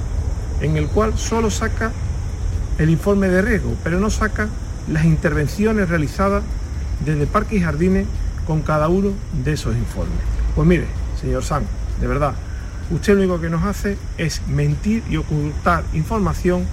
[0.60, 1.92] en el cual solo saca
[2.80, 4.48] el informe de riesgo, pero no saca
[4.88, 6.42] las intervenciones realizadas
[7.04, 8.06] desde Parques y Jardines
[8.46, 9.12] con cada uno
[9.44, 10.18] de esos informes.
[10.54, 10.86] Pues mire,
[11.20, 11.64] señor Sam,
[12.00, 12.34] de verdad,
[12.90, 16.66] usted lo único que nos hace es mentir y ocultar información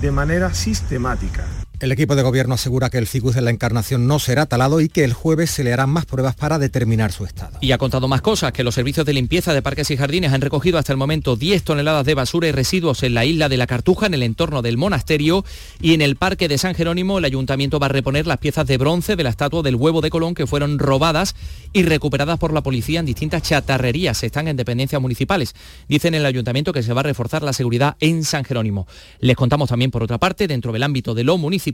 [0.00, 1.44] de manera sistemática.
[1.78, 4.88] El equipo de gobierno asegura que el ficus de la Encarnación no será talado y
[4.88, 7.58] que el jueves se le harán más pruebas para determinar su estado.
[7.60, 10.40] Y ha contado más cosas, que los servicios de limpieza de parques y jardines han
[10.40, 13.66] recogido hasta el momento 10 toneladas de basura y residuos en la isla de la
[13.66, 15.44] Cartuja, en el entorno del monasterio,
[15.78, 18.78] y en el parque de San Jerónimo el ayuntamiento va a reponer las piezas de
[18.78, 21.36] bronce de la estatua del huevo de Colón que fueron robadas
[21.74, 24.22] y recuperadas por la policía en distintas chatarrerías.
[24.22, 25.54] Están en dependencias municipales.
[25.88, 28.86] Dicen en el ayuntamiento que se va a reforzar la seguridad en San Jerónimo.
[29.20, 31.65] Les contamos también, por otra parte, dentro del ámbito de lo municipal,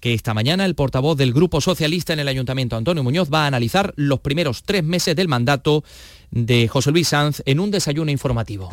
[0.00, 3.46] que esta mañana el portavoz del Grupo Socialista en el Ayuntamiento, Antonio Muñoz, va a
[3.46, 5.84] analizar los primeros tres meses del mandato
[6.30, 8.70] de José Luis Sanz en un desayuno informativo.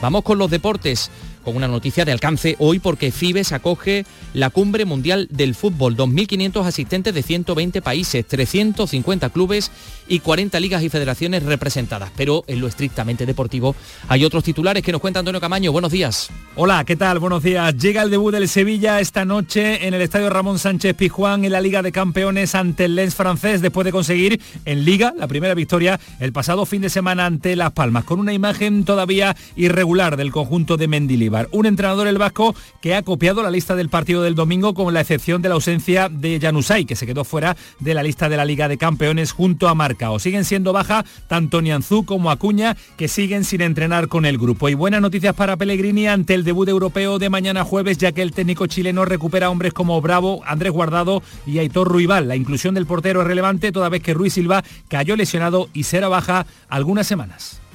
[0.00, 1.10] Vamos con los deportes
[1.44, 6.64] con una noticia de alcance hoy porque FIBES acoge la Cumbre Mundial del Fútbol, 2.500
[6.64, 9.70] asistentes de 120 países, 350 clubes
[10.08, 12.10] y 40 ligas y federaciones representadas.
[12.16, 13.74] Pero en lo estrictamente deportivo
[14.08, 15.72] hay otros titulares que nos cuenta Antonio Camaño.
[15.72, 16.30] Buenos días.
[16.56, 17.18] Hola, ¿qué tal?
[17.18, 17.76] Buenos días.
[17.76, 21.60] Llega el debut del Sevilla esta noche en el Estadio Ramón Sánchez Pijuán en la
[21.60, 26.00] Liga de Campeones ante el Lens francés después de conseguir en Liga la primera victoria
[26.20, 30.76] el pasado fin de semana ante Las Palmas, con una imagen todavía irregular del conjunto
[30.76, 31.27] de Mendilibar.
[31.50, 35.00] Un entrenador el vasco que ha copiado la lista del partido del domingo con la
[35.00, 38.44] excepción de la ausencia de Janusay, que se quedó fuera de la lista de la
[38.44, 40.18] Liga de Campeones junto a Marcao.
[40.18, 44.68] Siguen siendo baja tanto Nianzú como Acuña, que siguen sin entrenar con el grupo.
[44.68, 48.32] Y buenas noticias para Pellegrini ante el debut europeo de mañana jueves, ya que el
[48.32, 52.28] técnico chileno recupera hombres como Bravo, Andrés Guardado y Aitor Ruibal.
[52.28, 56.08] La inclusión del portero es relevante toda vez que Ruiz Silva cayó lesionado y será
[56.08, 57.60] baja algunas semanas.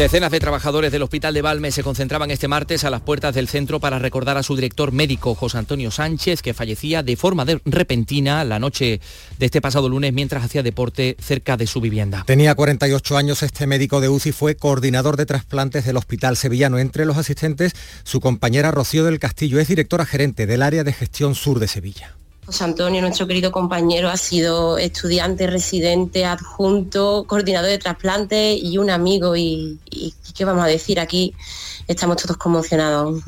[0.00, 3.48] Decenas de trabajadores del Hospital de Valme se concentraban este martes a las puertas del
[3.48, 8.42] centro para recordar a su director médico, José Antonio Sánchez, que fallecía de forma repentina
[8.44, 8.98] la noche
[9.38, 12.24] de este pasado lunes mientras hacía deporte cerca de su vivienda.
[12.26, 16.78] Tenía 48 años, este médico de UCI fue coordinador de trasplantes del Hospital Sevillano.
[16.78, 21.34] Entre los asistentes, su compañera Rocío del Castillo es directora gerente del área de gestión
[21.34, 22.16] sur de Sevilla.
[22.50, 28.90] José Antonio, nuestro querido compañero, ha sido estudiante, residente, adjunto, coordinador de trasplante y un
[28.90, 29.36] amigo.
[29.36, 31.32] Y, y qué vamos a decir aquí,
[31.86, 33.22] estamos todos conmocionados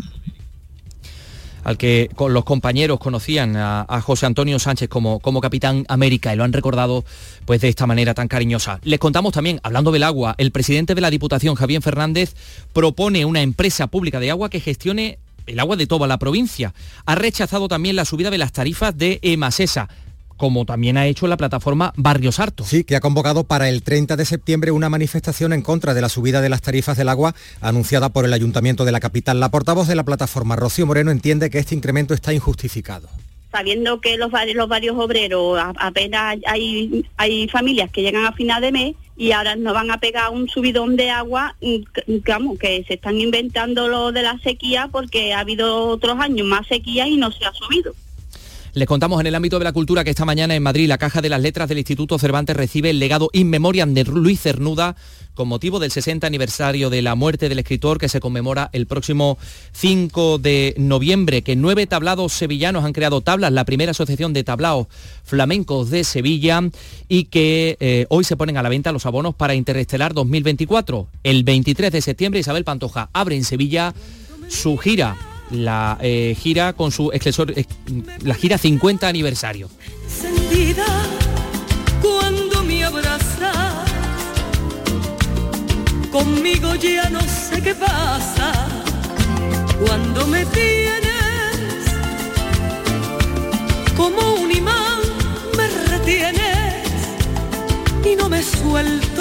[1.63, 6.35] al que con los compañeros conocían a, a, José Antonio Sánchez como, como Capitán América
[6.35, 7.05] y lo han recordado
[7.45, 8.81] pues de esta manera tan cariñosa.
[8.83, 12.35] Les contamos también, hablando del agua, el presidente de la Diputación, Javier Fernández,
[12.73, 16.75] propone una empresa pública de agua que gestione el agua de toda la provincia.
[17.07, 19.89] Ha rechazado también la subida de las tarifas de Emasesa
[20.43, 22.65] como también ha hecho la plataforma Barrios Harto.
[22.65, 26.09] Sí, que ha convocado para el 30 de septiembre una manifestación en contra de la
[26.09, 29.39] subida de las tarifas del agua anunciada por el Ayuntamiento de la capital.
[29.39, 33.09] La portavoz de la plataforma, Rocío Moreno, entiende que este incremento está injustificado
[33.53, 38.73] sabiendo que los, los varios obreros apenas hay, hay familias que llegan a final de
[38.73, 41.55] mes y ahora nos van a pegar un subidón de agua,
[42.09, 46.67] digamos, que se están inventando lo de la sequía porque ha habido otros años más
[46.67, 47.95] sequía y no se ha subido.
[48.75, 51.21] Les contamos en el ámbito de la cultura que esta mañana en Madrid la Caja
[51.21, 54.97] de las Letras del Instituto Cervantes recibe el legado In Memoriam de Luis Cernuda
[55.35, 59.37] con motivo del 60 aniversario de la muerte del escritor que se conmemora el próximo
[59.73, 64.87] 5 de noviembre, que nueve tablados sevillanos han creado tablas, la primera asociación de tablaos
[65.23, 66.63] flamencos de Sevilla
[67.09, 71.09] y que eh, hoy se ponen a la venta los abonos para Interestelar 2024.
[71.25, 73.93] El 23 de septiembre Isabel Pantoja abre en Sevilla
[74.49, 75.15] su gira
[75.53, 77.67] la eh, gira con su excesor, eh,
[78.23, 79.69] la gira 50 aniversario.
[80.09, 80.87] Sentida
[82.01, 83.85] cuando me abraza,
[86.11, 88.53] conmigo ya no sé qué pasa,
[89.87, 91.13] cuando me tienes
[93.97, 95.01] como un imán
[95.57, 96.89] me retienes
[98.05, 99.12] y no me suelto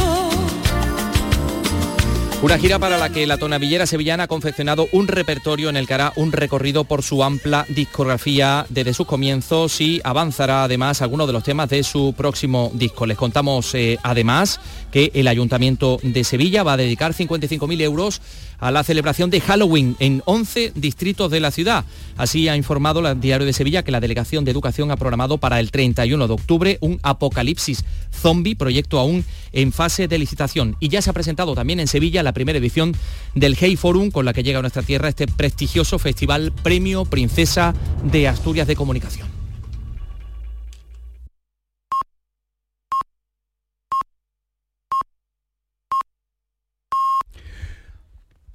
[2.44, 5.94] Una gira para la que la tonavillera sevillana ha confeccionado un repertorio en el que
[5.94, 11.34] hará un recorrido por su amplia discografía desde sus comienzos y avanzará además algunos de
[11.34, 13.06] los temas de su próximo disco.
[13.06, 14.60] Les contamos eh, además
[14.92, 18.22] que el Ayuntamiento de Sevilla va a dedicar 55.000 euros
[18.60, 21.84] a la celebración de Halloween en 11 distritos de la ciudad.
[22.16, 25.60] Así ha informado el Diario de Sevilla que la Delegación de Educación ha programado para
[25.60, 30.76] el 31 de octubre un apocalipsis zombie, proyecto aún en fase de licitación.
[30.80, 32.96] Y ya se ha presentado también en Sevilla la primera edición
[33.34, 37.74] del Hey Forum, con la que llega a nuestra tierra este prestigioso festival Premio Princesa
[38.04, 39.41] de Asturias de Comunicación.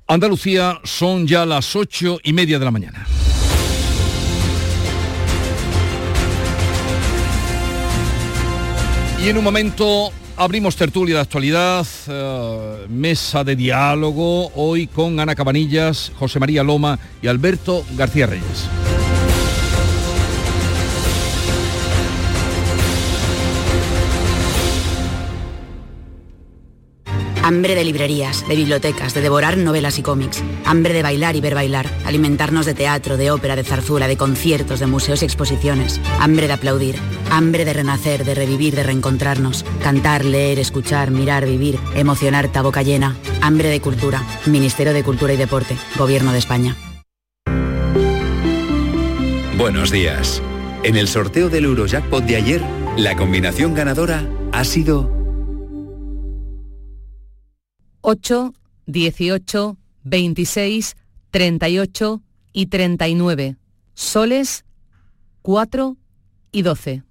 [0.09, 3.05] Andalucía son ya las ocho y media de la mañana.
[9.21, 15.35] Y en un momento abrimos tertulia de actualidad, eh, mesa de diálogo, hoy con Ana
[15.35, 18.69] Cabanillas, José María Loma y Alberto García Reyes.
[27.47, 30.43] Hambre de librerías, de bibliotecas, de devorar novelas y cómics.
[30.65, 31.89] Hambre de bailar y ver bailar.
[32.05, 36.01] Alimentarnos de teatro, de ópera, de zarzuela, de conciertos, de museos y exposiciones.
[36.19, 36.97] Hambre de aplaudir.
[37.31, 39.65] Hambre de renacer, de revivir, de reencontrarnos.
[39.81, 41.79] Cantar, leer, escuchar, mirar, vivir.
[41.95, 43.17] Emocionar, boca llena.
[43.43, 44.25] Hambre de cultura.
[44.47, 45.77] Ministerio de Cultura y Deporte.
[45.97, 46.75] Gobierno de España.
[49.57, 50.43] Buenos días.
[50.83, 52.63] En el sorteo del Eurojackpot de ayer,
[52.97, 55.26] la combinación ganadora ha sido
[58.09, 58.55] 8,
[58.87, 60.97] 18, 26,
[61.33, 63.57] 38 y 39.
[63.95, 64.65] Soles
[65.43, 65.97] 4
[66.53, 67.03] y 12.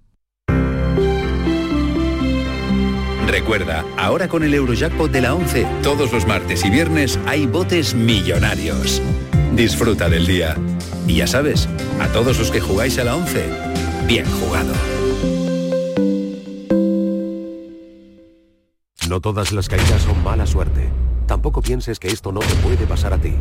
[3.26, 7.94] Recuerda, ahora con el Eurojackpot de la 11, todos los martes y viernes hay botes
[7.94, 9.02] millonarios.
[9.54, 10.56] Disfruta del día.
[11.06, 11.68] Y ya sabes,
[12.00, 13.44] a todos los que jugáis a la 11,
[14.08, 14.72] bien jugado.
[19.08, 20.88] No todas las caídas son mala suerte.
[21.26, 23.34] Tampoco pienses que esto no te puede pasar a ti.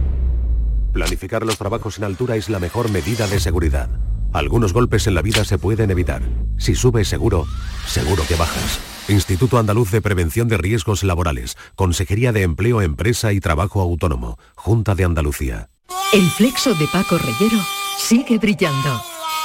[0.94, 3.90] Planificar los trabajos en altura es la mejor medida de seguridad.
[4.32, 6.22] Algunos golpes en la vida se pueden evitar.
[6.58, 7.46] Si subes seguro,
[7.88, 8.80] seguro que bajas.
[9.08, 11.58] Instituto Andaluz de Prevención de Riesgos Laborales.
[11.76, 14.38] Consejería de Empleo, Empresa y Trabajo Autónomo.
[14.56, 15.70] Junta de Andalucía.
[16.14, 17.58] El flexo de Paco Reyero
[17.98, 19.02] sigue brillando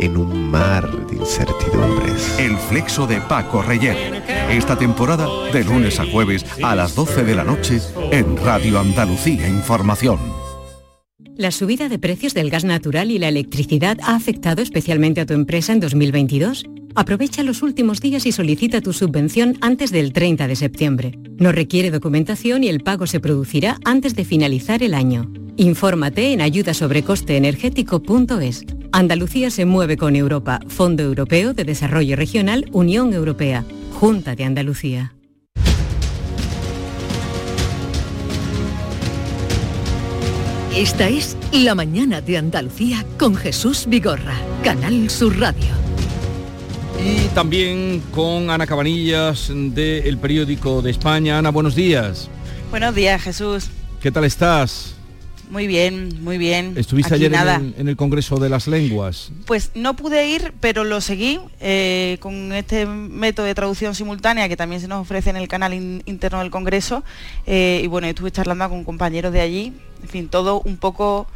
[0.00, 2.38] en un mar de incertidumbres.
[2.38, 4.22] El flexo de Paco Reyer.
[4.50, 9.48] Esta temporada de lunes a jueves a las 12 de la noche en Radio Andalucía
[9.48, 10.18] Información.
[11.36, 15.34] La subida de precios del gas natural y la electricidad ha afectado especialmente a tu
[15.34, 16.64] empresa en 2022.
[16.94, 21.18] Aprovecha los últimos días y solicita tu subvención antes del 30 de septiembre.
[21.38, 25.30] No requiere documentación y el pago se producirá antes de finalizar el año.
[25.56, 28.64] Infórmate en ayudasobrecosteenergético.es.
[28.92, 35.14] Andalucía se mueve con Europa, Fondo Europeo de Desarrollo Regional, Unión Europea, Junta de Andalucía.
[40.74, 45.68] Esta es La Mañana de Andalucía con Jesús Vigorra, Canal Sur Radio.
[47.04, 51.38] Y también con Ana Cabanillas del periódico de España.
[51.38, 52.28] Ana, buenos días.
[52.70, 53.70] Buenos días, Jesús.
[54.00, 54.99] ¿Qué tal estás?
[55.50, 56.74] Muy bien, muy bien.
[56.76, 59.32] ¿Estuviste ayer en el, Congreso de las Lenguas?
[59.46, 64.56] Pues no pude ir, pero lo seguí eh, con este método de traducción simultánea que
[64.56, 67.02] también se nos ofrece en el canal interno del Congreso.
[67.46, 69.72] Eh, y bueno, estuve charlando con compañeros de allí.
[70.02, 71.26] En fin, todo un poco,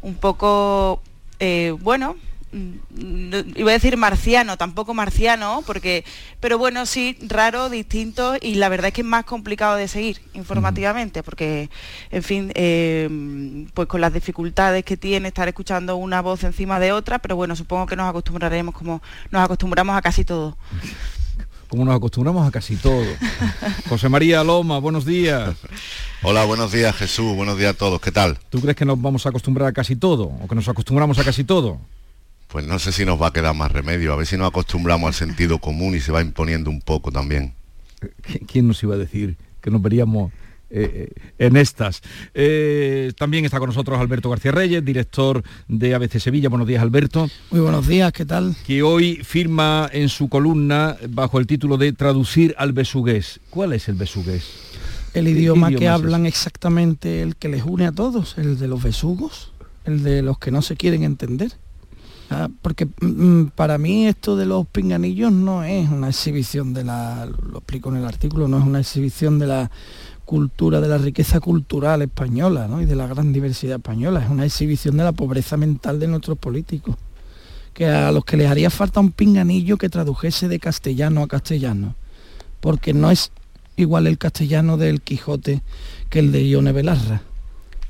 [0.00, 1.02] un poco,
[1.38, 2.16] eh, bueno,
[2.50, 6.04] Mm, iba a decir marciano, tampoco marciano, porque,
[6.40, 10.22] pero bueno, sí, raro, distinto y la verdad es que es más complicado de seguir
[10.32, 11.68] informativamente, porque,
[12.10, 16.90] en fin, eh, pues con las dificultades que tiene estar escuchando una voz encima de
[16.90, 20.56] otra, pero bueno, supongo que nos acostumbraremos como nos acostumbramos a casi todo.
[21.68, 23.04] Como nos acostumbramos a casi todo.
[23.88, 25.54] José María Loma, buenos días.
[26.24, 28.36] Hola, buenos días Jesús, buenos días a todos, ¿qué tal?
[28.50, 30.24] ¿Tú crees que nos vamos a acostumbrar a casi todo?
[30.24, 31.78] ¿O que nos acostumbramos a casi todo?
[32.48, 35.06] Pues no sé si nos va a quedar más remedio, a ver si nos acostumbramos
[35.06, 37.54] al sentido común y se va imponiendo un poco también.
[38.48, 40.32] ¿Quién nos iba a decir que nos veríamos
[40.70, 42.02] eh, en estas.
[42.34, 46.48] Eh, también está con nosotros Alberto García Reyes, director de ABC Sevilla.
[46.48, 47.28] Buenos días, Alberto.
[47.50, 48.54] Muy buenos días, ¿qué tal?
[48.66, 53.40] Que hoy firma en su columna bajo el título de Traducir al besugués.
[53.50, 54.44] ¿Cuál es el besugués?
[55.14, 59.52] El idioma que hablan exactamente el que les une a todos, el de los besugos,
[59.84, 61.52] el de los que no se quieren entender.
[62.30, 66.84] Ah, porque mm, mm, para mí esto de los pinganillos no es una exhibición de
[66.84, 69.70] la, lo explico en el artículo, no es una exhibición de la
[70.28, 74.98] cultura, de la riqueza cultural española y de la gran diversidad española, es una exhibición
[74.98, 76.96] de la pobreza mental de nuestros políticos,
[77.72, 81.94] que a los que les haría falta un pinganillo que tradujese de castellano a castellano,
[82.60, 83.32] porque no es
[83.76, 85.62] igual el castellano del Quijote
[86.10, 87.22] que el de Ione Belarra.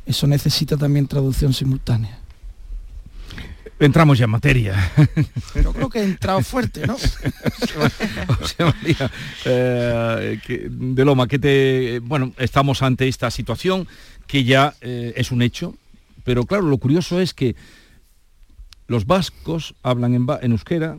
[0.06, 2.20] Eso necesita también traducción simultánea.
[3.80, 4.92] Entramos ya en materia.
[5.54, 6.96] Yo creo que he entrado fuerte, ¿no?
[9.44, 10.38] Eh,
[10.70, 12.00] de Loma, que te.
[12.00, 13.86] Bueno, estamos ante esta situación
[14.26, 15.74] que ya eh, es un hecho,
[16.24, 17.54] pero claro, lo curioso es que
[18.88, 20.96] los vascos hablan en, euskera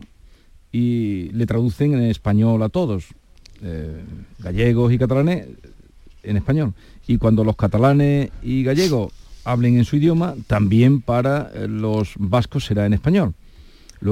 [0.72, 3.06] y le traducen en español a todos,
[3.62, 4.02] eh,
[4.38, 5.46] gallegos y catalanes
[6.22, 6.74] en español.
[7.06, 9.12] Y cuando los catalanes y gallegos
[9.50, 13.34] hablen en su idioma, también para eh, los vascos será en español.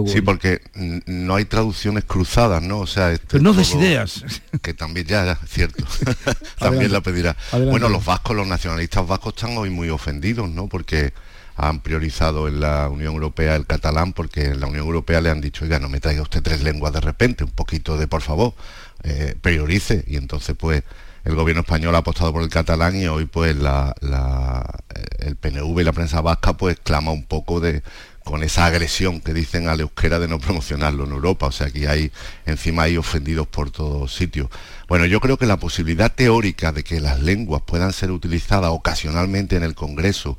[0.06, 0.60] sí, porque
[1.06, 2.78] no hay traducciones cruzadas, ¿no?
[2.78, 4.24] O sea, Pero no des ideas.
[4.62, 5.84] Que también ya, ya cierto.
[6.58, 7.36] también la pedirá.
[7.52, 10.66] Bueno, los vascos, los nacionalistas vascos están hoy muy ofendidos, ¿no?
[10.68, 11.12] Porque
[11.58, 15.40] han priorizado en la Unión Europea el catalán porque en la Unión Europea le han
[15.40, 18.54] dicho, ya no me traiga usted tres lenguas de repente, un poquito de por favor,
[19.02, 20.04] eh, priorice.
[20.06, 20.84] Y entonces pues
[21.24, 25.92] el gobierno español ha apostado por el catalán y hoy pues el PNV y la
[25.92, 27.82] prensa vasca pues clama un poco de
[28.28, 31.46] con esa agresión que dicen al euskera de no promocionarlo en Europa.
[31.46, 32.12] O sea, que hay,
[32.44, 34.50] encima hay ofendidos por todos sitios.
[34.86, 39.56] Bueno, yo creo que la posibilidad teórica de que las lenguas puedan ser utilizadas ocasionalmente
[39.56, 40.36] en el Congreso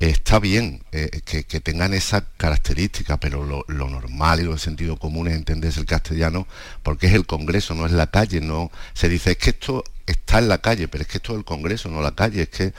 [0.00, 5.28] está bien eh, que, tengan esa característica, pero lo, normal y lo de sentido común
[5.28, 6.46] es entenderse el castellano
[6.82, 10.38] porque es el Congreso, no es la calle, no se dice es que esto está
[10.38, 12.72] en la calle, pero es que esto es el Congreso, no la calle, es que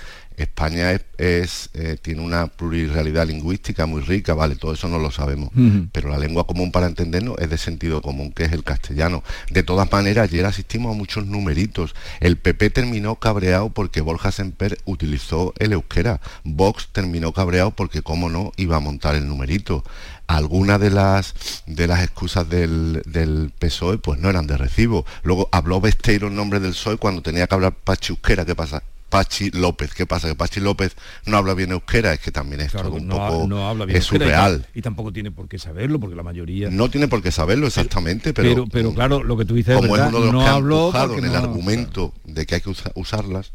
[0.43, 5.49] España es, eh, tiene una pluralidad lingüística muy rica, vale, todo eso no lo sabemos,
[5.91, 9.23] pero la lengua común para entendernos es de sentido común, que es el castellano.
[9.49, 11.93] De todas maneras, ayer asistimos a muchos numeritos.
[12.19, 16.21] El PP terminó cabreado porque Borja Semper utilizó el euskera.
[16.43, 19.83] Vox terminó cabreado porque, cómo no, iba a montar el numerito.
[20.27, 21.33] Algunas de las
[21.65, 25.05] de las excusas del, del PSOE pues no eran de recibo.
[25.23, 28.83] Luego habló Besteiro en nombre del PSOE cuando tenía que hablar Pachi Euskera, ¿qué pasa?
[29.09, 29.93] Pachi López.
[29.93, 30.27] ¿Qué pasa?
[30.27, 30.95] Que Pachi López
[31.25, 34.05] no habla bien euskera, es que también es todo un poco no habla bien es
[34.05, 34.67] surreal.
[34.73, 36.69] Y, tampoco tiene por qué saberlo, porque la mayoría...
[36.69, 38.67] No tiene por qué saberlo exactamente, pero...
[38.67, 41.25] Pero, claro, lo que tú dices como es, uno de los no que habló en
[41.25, 43.51] el argumento de que hay que usarlas.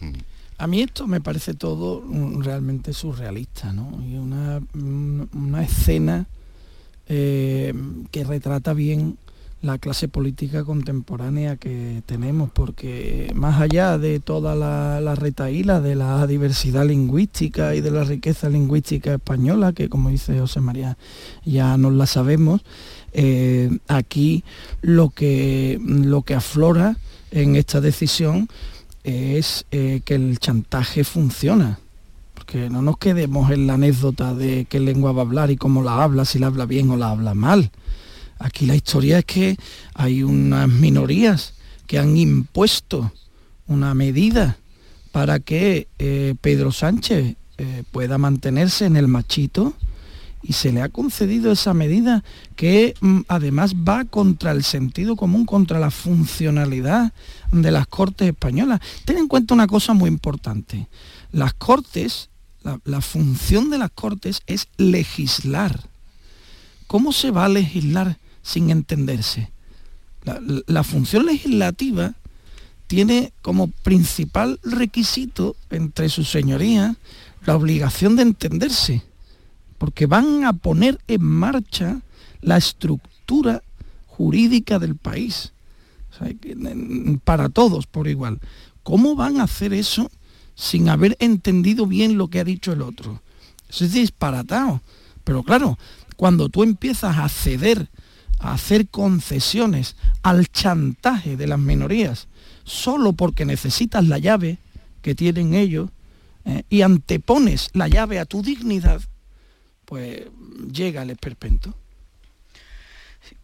[0.00, 0.12] Mm.
[0.58, 2.04] A mí esto me parece todo
[2.38, 4.00] realmente surrealista, ¿no?
[4.06, 6.26] Y una, una escena
[7.06, 7.74] eh,
[8.10, 9.18] que retrata bien
[9.64, 15.94] la clase política contemporánea que tenemos, porque más allá de toda la, la retaíla de
[15.94, 20.98] la diversidad lingüística y de la riqueza lingüística española, que como dice José María
[21.44, 22.60] ya nos la sabemos,
[23.14, 24.44] eh, aquí
[24.82, 26.96] lo que, lo que aflora
[27.30, 28.48] en esta decisión
[29.02, 31.78] es eh, que el chantaje funciona.
[32.34, 35.82] Porque no nos quedemos en la anécdota de qué lengua va a hablar y cómo
[35.82, 37.70] la habla, si la habla bien o la habla mal
[38.38, 39.56] Aquí la historia es que
[39.94, 41.54] hay unas minorías
[41.86, 43.12] que han impuesto
[43.66, 44.56] una medida
[45.12, 49.74] para que eh, Pedro Sánchez eh, pueda mantenerse en el machito
[50.42, 52.22] y se le ha concedido esa medida
[52.56, 57.12] que mm, además va contra el sentido común, contra la funcionalidad
[57.52, 58.80] de las Cortes españolas.
[59.04, 60.88] Ten en cuenta una cosa muy importante.
[61.32, 62.28] Las Cortes,
[62.84, 65.88] la función de las Cortes es legislar.
[66.86, 69.50] ¿Cómo se va a legislar sin entenderse.
[70.66, 72.14] La, función legislativa
[72.86, 76.96] tiene como principal requisito entre sus señorías
[77.44, 79.02] la obligación de entenderse,
[79.78, 82.00] porque van a poner en marcha
[82.40, 83.62] la estructura
[84.06, 85.52] jurídica del país,
[87.24, 88.40] para todos por igual.
[88.82, 90.10] ¿Cómo van a hacer eso
[90.54, 93.20] sin haber entendido bien lo que ha dicho el otro?
[93.68, 94.80] Eso es disparatado.
[95.24, 95.78] Pero claro,
[96.16, 97.88] cuando tú empiezas a ceder
[98.52, 102.28] hacer concesiones al chantaje de las minorías
[102.64, 104.58] solo porque necesitas la llave
[105.02, 105.90] que tienen ellos
[106.44, 109.00] eh, y antepones la llave a tu dignidad,
[109.84, 110.22] pues
[110.72, 111.74] llega el esperpento.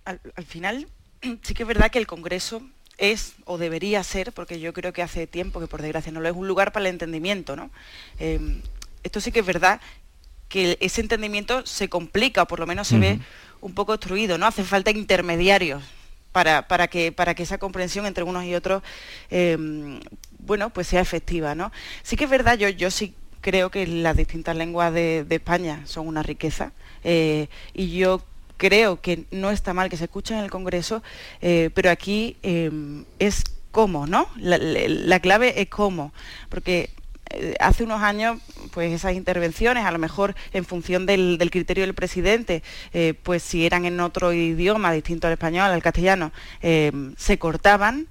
[0.04, 0.88] al, final
[1.42, 2.62] sí que es verdad que el Congreso
[2.98, 6.28] es o debería ser, porque yo creo que hace tiempo que por desgracia no lo
[6.28, 7.56] es, un lugar para el entendimiento.
[7.56, 7.70] ¿no?
[8.18, 8.60] Em,
[9.02, 9.80] esto sí que es verdad
[10.48, 13.20] que ese entendimiento se complica, o por lo menos se ve
[13.60, 14.46] un poco obstruido, ¿no?
[14.46, 15.82] Hace falta intermediarios
[16.32, 18.82] para, para, que, para que esa comprensión entre unos y otros
[19.30, 20.00] em,
[20.38, 21.72] bueno, pues sea efectiva, ¿no?
[22.02, 26.06] Sí que es verdad, yo, yo sí creo que las distintas lenguas de, España son
[26.06, 26.72] una riqueza
[27.04, 28.22] eh, y yo
[28.56, 31.02] creo que no está mal que se escuche en el Congreso,
[31.40, 34.28] eh, pero aquí es cómo, ¿no?
[34.36, 36.12] La, clave es cómo,
[36.48, 36.90] porque
[37.30, 38.40] eh, hace unos años,
[38.72, 42.62] pues esas intervenciones, a lo mejor en función del, criterio del presidente,
[43.22, 48.08] pues si eran en otro idioma distinto al español, al castellano, em, se cortaban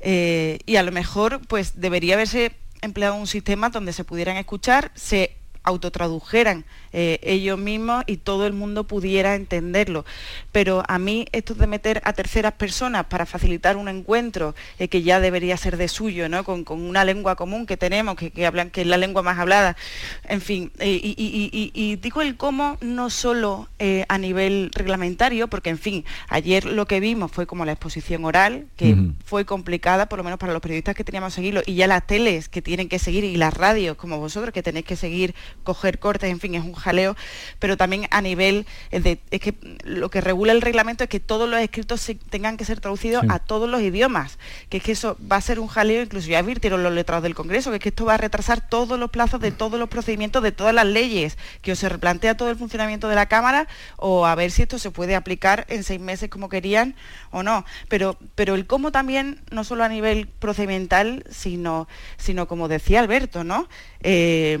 [0.00, 2.52] y a lo mejor pues debería haberse
[2.82, 8.52] empleado un sistema donde se pudieran escuchar, se autotradujeran eh, ellos mismos y todo el
[8.52, 10.04] mundo pudiera entenderlo.
[10.52, 15.02] Pero a mí esto de meter a terceras personas para facilitar un encuentro eh, que
[15.02, 16.44] ya debería ser de suyo, ¿no?
[16.44, 19.76] con, una lengua común que tenemos, que, hablan, que es la lengua más hablada,
[20.24, 23.68] en fin, eh, y, digo el cómo no solo
[24.08, 28.66] a nivel reglamentario, porque en fin, ayer lo que vimos fue como la exposición oral,
[28.76, 31.86] que fue complicada, por lo menos para los periodistas que teníamos que seguirlo, y ya
[31.86, 35.34] las teles que tienen que seguir y las radios como vosotros que tenéis que seguir,
[35.64, 37.16] coger cortes, en fin, es un jaleo,
[37.58, 39.54] pero también a nivel de, es que
[39.84, 43.24] lo que regula el reglamento es que todos los escritos se, tengan que ser traducidos
[43.28, 46.38] a todos los idiomas, que es que eso va a ser un jaleo, incluso ya
[46.38, 49.40] advirtieron los letrados del Congreso, que es que esto va a retrasar todos los plazos
[49.40, 53.08] de todos los procedimientos, de todas las leyes, que o se replantea todo el funcionamiento
[53.08, 56.48] de la Cámara o a ver si esto se puede aplicar en seis meses como
[56.48, 56.94] querían
[57.30, 57.64] o no.
[57.88, 63.44] Pero, pero el cómo también, no solo a nivel procedimental, sino, sino como decía Alberto,
[63.44, 63.68] ¿no?
[64.00, 64.58] Eh,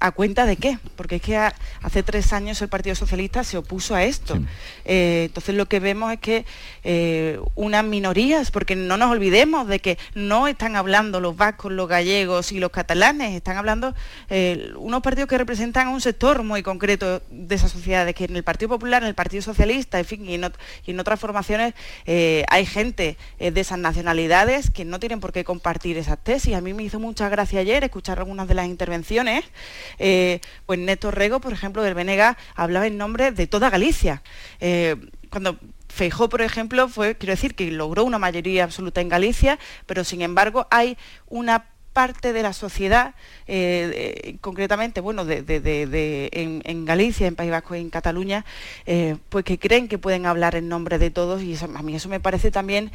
[0.00, 0.78] ¿A cuenta de qué?
[0.96, 1.36] Porque es que
[1.82, 4.38] hace tres años el Partido Socialista se opuso a esto.
[4.84, 6.44] Eh, entonces lo que vemos es que
[6.84, 11.88] eh, unas minorías, porque no nos olvidemos de que no están hablando los vascos, los
[11.88, 13.94] gallegos y los catalanes, están hablando
[14.76, 18.36] unos partidos que representan a un sector muy concreto de esa sociedad, de que en
[18.36, 21.74] el Partido Popular, en el Partido Socialista, en fin, y en, otras formaciones
[22.06, 26.54] hay gente de esas nacionalidades que no tienen por qué compartir esas tesis.
[26.54, 29.44] A mí me hizo mucha gracia ayer escuchar algunas de las intervenciones,
[29.98, 34.22] eh, pues Néstor Rego, por ejemplo, del Benega, hablaba en nombre de toda Galicia.
[34.60, 34.96] Eh,
[35.30, 35.58] cuando
[35.88, 40.22] Feijó, por ejemplo, fue, quiero decir, que logró una mayoría absoluta en Galicia, pero sin
[40.22, 43.14] embargo hay una parte de la sociedad,
[43.48, 48.44] eh, concretamente, bueno, en, Galicia, en País Vasco y en Cataluña,
[49.28, 52.20] pues que creen que pueden hablar en nombre de todos y a mí eso me
[52.20, 52.92] parece también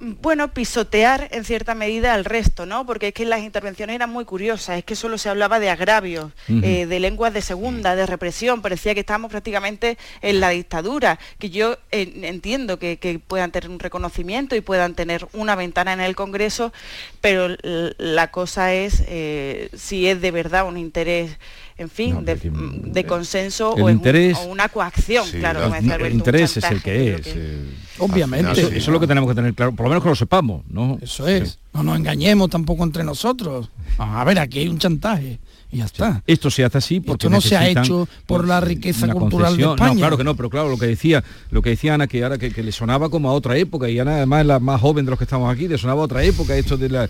[0.00, 2.86] bueno, pisotear en cierta medida al resto, ¿no?
[2.86, 6.32] Porque es que las intervenciones eran muy curiosas, es que solo se hablaba de agravios,
[6.48, 11.50] eh, de lenguas de segunda, de represión, parecía que estábamos prácticamente en la dictadura, que
[11.50, 16.72] yo entiendo que, puedan tener un reconocimiento y puedan tener una ventana en el Congreso,
[17.20, 21.38] pero la cosa es eh, si es de verdad un interés
[21.76, 25.74] en fin, de, consenso o, una coacción, claro.
[25.74, 27.26] el interés es el que es.
[27.26, 27.64] Eh,
[27.98, 28.52] Obviamente.
[28.52, 30.98] Eso, es lo que tenemos que tener claro, por lo menos que lo sepamos, ¿no?
[31.00, 31.58] Eso es.
[31.72, 33.70] No nos engañemos tampoco entre nosotros.
[33.98, 35.40] A ver, aquí hay un chantaje
[35.74, 36.22] y ya está.
[36.26, 39.64] Esto se hace así porque no se ha hecho por pues, la riqueza cultural de
[39.64, 39.92] España.
[39.92, 42.38] No, claro que no, pero claro, lo que decía, lo que decía Ana, que ahora
[42.38, 45.10] que, le sonaba como a otra época, y Ana además es la más joven de
[45.10, 47.08] los que estamos aquí, le sonaba a otra época, esto de la,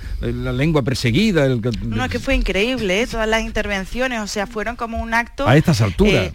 [0.53, 1.47] lengua perseguida.
[1.47, 3.07] no, es que fue increíble, ¿eh?
[3.07, 5.47] todas las intervenciones, o sea, fueron como un acto...
[5.47, 6.29] A estas alturas.
[6.29, 6.33] Eh,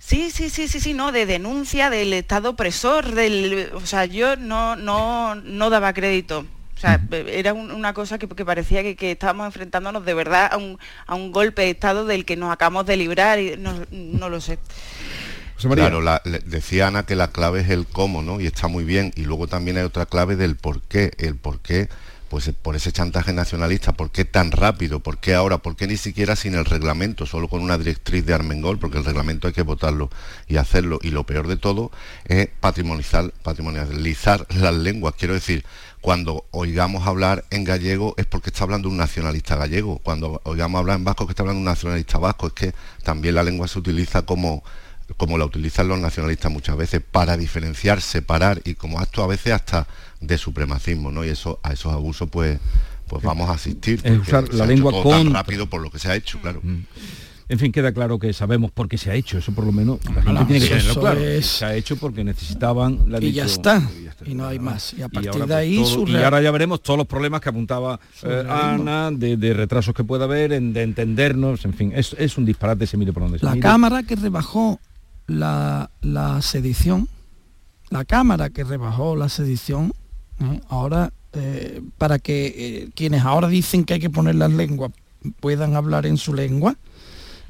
[0.00, 4.34] sí, sí, sí, sí, sí, no, de denuncia del Estado opresor, del, o sea, yo
[4.34, 6.44] no, no, no daba crédito.
[6.80, 10.56] O sea, era una cosa que, parecía que, estábamos enfrentándonos de verdad a
[11.14, 14.58] un, golpe de Estado del que nos acabamos de librar y no, lo sé.
[15.58, 16.00] Claro,
[16.46, 18.40] decía Ana que la clave es el cómo, ¿no?
[18.40, 19.12] Y está muy bien.
[19.14, 21.10] Y luego también hay otra clave del por qué.
[21.18, 21.90] El por qué,
[22.30, 25.00] pues por ese chantaje nacionalista, ¿por qué tan rápido?
[25.00, 25.58] ¿Por qué ahora?
[25.58, 27.26] ¿Por qué ni siquiera sin el reglamento?
[27.26, 30.10] Solo con una directriz de Armengol, porque el reglamento hay que votarlo
[30.46, 31.00] y hacerlo.
[31.02, 31.90] Y lo peor de todo
[32.26, 35.14] es patrimonializar, patrimonializar las lenguas.
[35.18, 35.64] Quiero decir,
[36.00, 40.98] cuando oigamos hablar en gallego es porque está hablando un nacionalista gallego, cuando oigamos hablar
[40.98, 43.80] en vasco es que está hablando un nacionalista vasco, es que también la lengua se
[43.80, 44.62] utiliza como,
[45.16, 49.52] como la utilizan los nacionalistas muchas veces, para diferenciar, separar y como acto a veces
[49.52, 49.88] hasta
[50.20, 51.24] de supremacismo, ¿no?
[51.24, 52.58] Y eso, a esos abusos pues
[53.10, 54.00] pues vamos a asistir.
[54.22, 55.34] usar la lengua con...
[55.34, 56.60] rápido por lo que se ha hecho, claro.
[56.62, 56.82] Mm.
[57.48, 59.98] En fin, queda claro que sabemos por qué se ha hecho, eso por lo menos
[60.14, 61.20] la gente tiene que tenerlo claro.
[61.42, 63.82] Se ha hecho porque necesitaban la y ya, está.
[64.24, 64.94] y no hay más.
[64.94, 67.98] Y a partir de pues, ahí y ahora ya veremos todos los problemas que apuntaba
[68.22, 72.96] eh, Ana, de, retrasos que pueda haber, de entendernos, en fin, es, un disparate se
[72.96, 74.78] mire por donde se La Cámara que rebajó
[75.26, 77.08] la, la sedición,
[77.88, 79.92] la Cámara que rebajó la sedición.
[80.68, 84.90] Ahora, eh, para que eh, quienes ahora dicen que hay que poner las lenguas
[85.40, 86.76] puedan hablar en su lengua,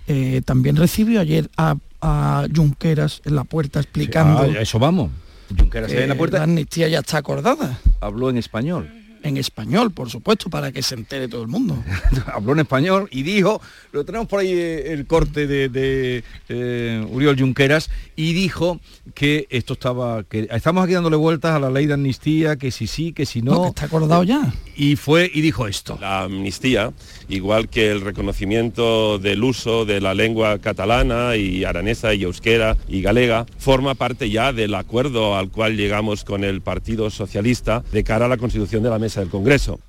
[0.09, 4.41] eh, también recibió ayer a, a Junqueras en la puerta explicando...
[4.41, 5.11] Ah, a eso vamos.
[5.57, 7.79] Junqueras que en la puerta La amnistía ya está acordada.
[8.01, 8.91] habló en español.
[9.23, 11.83] En español, por supuesto, para que se entere todo el mundo.
[12.33, 13.61] habló en español y dijo,
[13.93, 18.81] lo tenemos por ahí eh, el corte de, de, eh, Uriol Junqueras, y dijo
[19.15, 22.87] que esto estaba, que estamos aquí dándole vueltas a la ley de amnistía, que si
[22.87, 23.53] sí, que si no.
[23.53, 24.53] No, que está acordado ya.
[24.75, 25.99] Y fue y dijo esto.
[26.01, 26.93] La amnistía,
[27.31, 33.01] igual que el reconocimiento del uso de la lengua catalana y aranesa y euskera y
[33.03, 38.27] galega, forma parte ya del acuerdo al cual llegamos con el Partido Socialista de cara
[38.27, 39.81] a la constitución de la mesa del Congreso.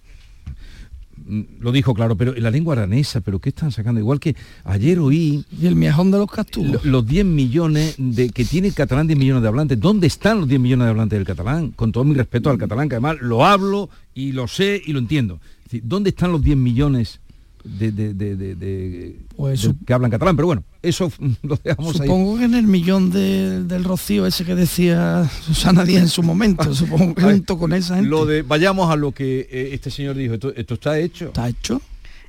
[1.25, 3.99] Mm, Lo dijo claro, pero en la lengua aranesa, pero ¿qué están sacando?
[3.99, 5.45] Igual que ayer oí...
[5.59, 6.83] Y el miajón de los castugos.
[6.83, 9.79] lo- Los 10 millones de que tiene el catalán 10 millones de hablantes.
[9.79, 11.71] ¿Dónde están los 10 millones de hablantes del catalán?
[11.71, 14.99] Con todo mi respeto al catalán, que además lo hablo y lo sé y lo
[14.99, 15.39] entiendo.
[15.59, 17.20] Es decir, ¿Dónde están los 10 millones
[17.63, 20.35] de, de- de- de- de- Pues de- que hablan catalán?
[20.35, 21.11] Pero bueno, eso
[21.43, 22.07] lo dejamos ahí.
[22.07, 26.23] Supongo que en el millón de- del rocío ese que decía Susana Díaz en su
[26.23, 28.09] momento, supongo que junto con esa gente.
[28.09, 30.33] Lo de, vayamos a lo que eh, este señor dijo.
[30.35, 31.25] Esto, esto está hecho.
[31.27, 31.81] Está hecho.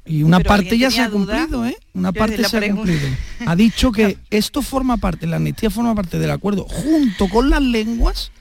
[0.05, 1.37] Y una Pero parte ¿alguien ya se ha duda?
[1.47, 1.77] cumplido, ¿eh?
[1.95, 3.01] Una parte se ha cumplido.
[3.47, 7.63] Ha dicho que esto forma parte, la amnistía forma parte del acuerdo junto con las
[7.63, 8.33] lenguas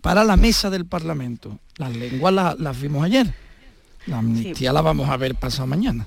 [0.00, 1.58] para la mesa del Parlamento.
[1.76, 3.32] Las lenguas la- las vimos ayer.
[4.10, 6.06] La amnistía la vamos a ver pasado mañana.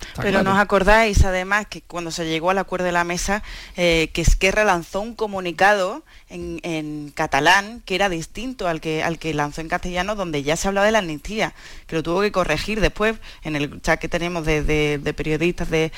[0.00, 0.50] Está Pero claro.
[0.50, 3.42] nos acordáis además que cuando se llegó al acuerdo de la mesa,
[3.76, 9.18] eh, que Esquerra lanzó un comunicado en, en catalán que era distinto al que, al
[9.18, 11.54] que lanzó en castellano, donde ya se hablaba de la amnistía,
[11.86, 15.70] que lo tuvo que corregir después en el chat que tenemos de, de- de periodistas,
[15.70, 15.92] de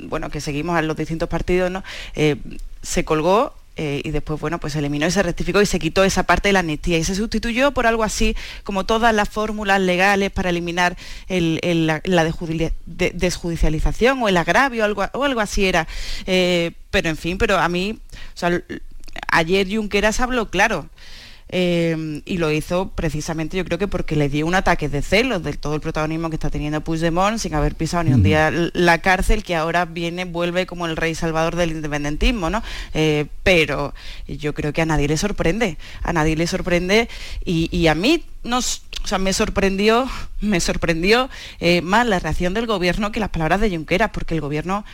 [0.00, 1.82] bueno, que seguimos a los distintos partidos, ¿no?
[2.14, 2.36] Eh,
[2.80, 6.04] se colgó eh, y después, bueno, pues se eliminó y se rectificó y se quitó
[6.04, 9.80] esa parte de la amnistía y se sustituyó por algo así como todas las fórmulas
[9.80, 10.96] legales para eliminar
[11.28, 12.24] el- el- la,
[13.14, 15.86] desjudicialización o el agravio algo, o algo así era.
[16.26, 17.98] Eh, pero en fin, pero a mí,
[18.34, 18.60] o sea,
[19.28, 20.88] ayer Junqueras habló claro.
[21.54, 25.42] Eh, y lo hizo precisamente yo creo que porque le dio un ataque de celos
[25.42, 28.98] de todo el protagonismo que está teniendo Puigdemont sin haber pisado ni un día la
[29.02, 32.62] cárcel que ahora viene vuelve como el rey salvador del independentismo no
[32.94, 33.92] Eh, pero
[34.26, 37.08] yo creo que a nadie le sorprende a nadie le sorprende
[37.44, 40.08] y, y a mí nos o sea, me sorprendió,
[40.40, 41.28] me sorprendió
[41.60, 44.84] eh, más la reacción del gobierno que las palabras de Junqueras, porque el gobierno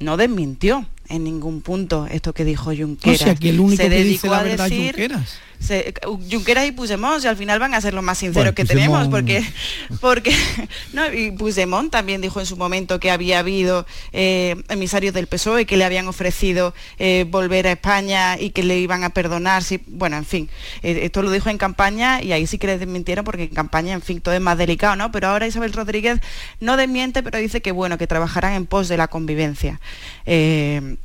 [0.00, 3.20] no desmintió en ningún punto esto que dijo Junqueras.
[3.20, 5.38] O sea, que el único Se que dice dedicó la a decir- Junqueras.
[5.58, 5.94] Se-
[6.30, 9.08] Junqueras y Puigdemont, y al final van a ser los más sinceros Bueno, que tenemos,
[9.08, 9.44] porque,
[10.00, 10.34] porque
[10.92, 15.66] no, y Puigdemont también dijo en su momento que había habido eh, emisarios del PSOE
[15.66, 19.80] que le habían ofrecido eh, volver a España y que le iban a perdonar, si,
[19.86, 20.48] bueno, en fin,
[20.82, 23.94] eh, esto lo dijo en campaña y ahí sí que le desmintieron porque en campaña,
[23.94, 25.10] en fin, todo es más delicado, ¿no?
[25.12, 26.20] Pero ahora Isabel Rodríguez
[26.60, 29.80] no desmiente, pero dice que bueno, que trabajarán en pos de la convivencia.
[30.26, 30.96] Eh,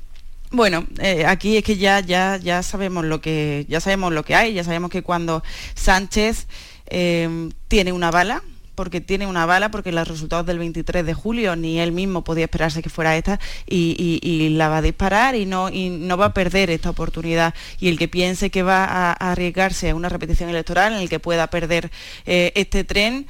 [0.51, 4.35] bueno, eh, aquí es que ya, ya, ya sabemos lo que, ya sabemos lo que
[4.35, 5.43] hay, ya sabemos que cuando
[5.75, 6.47] Sánchez
[6.87, 8.43] eh, tiene una bala,
[8.75, 12.45] porque tiene una bala, porque los resultados del 23 de julio ni él mismo podía
[12.45, 16.33] esperarse que fuera esta, y, la va a disparar y no, y no va a
[16.33, 17.53] perder esta oportunidad.
[17.79, 21.09] Y el que piense que va a, a arriesgarse a una repetición electoral en el
[21.09, 21.91] que pueda perder
[22.25, 23.27] eh, este tren,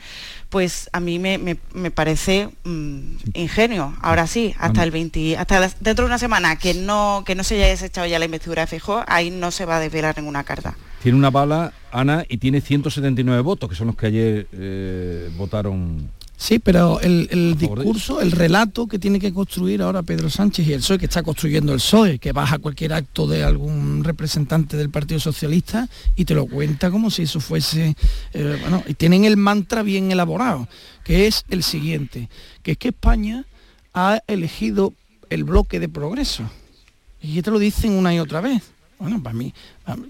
[0.51, 2.99] pues a mí me, me- me parece mm,
[3.33, 3.95] ingenio.
[4.01, 7.55] Ahora sí, hasta el 20, hasta dentro de una semana que no, que no se
[7.55, 8.67] haya desechado ya la investidura de
[9.07, 10.75] ahí no se va a desvelar ninguna carta.
[11.01, 16.11] Tiene una bala, Ana, y tiene 179 votos, que son los que ayer eh, votaron.
[16.41, 20.01] Sí, pero el, el A favor de discurso, el relato que tiene que construir ahora
[20.01, 23.43] Pedro Sánchez y el PSOE, que está construyendo el PSOE, que baja cualquier acto de
[23.43, 27.95] algún representante del Partido Socialista y te lo cuenta como si eso fuese...
[28.33, 30.67] eh, bueno, y tienen el mantra bien elaborado,
[31.03, 32.27] que es el siguiente,
[32.63, 33.45] que es que España
[33.93, 34.95] ha elegido
[35.29, 36.49] el bloque de progreso.
[37.21, 38.63] Y te lo dicen una y otra vez.
[38.97, 39.53] Bueno, para mí,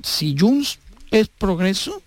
[0.01, 0.79] si Junts
[1.11, 2.01] es progreso,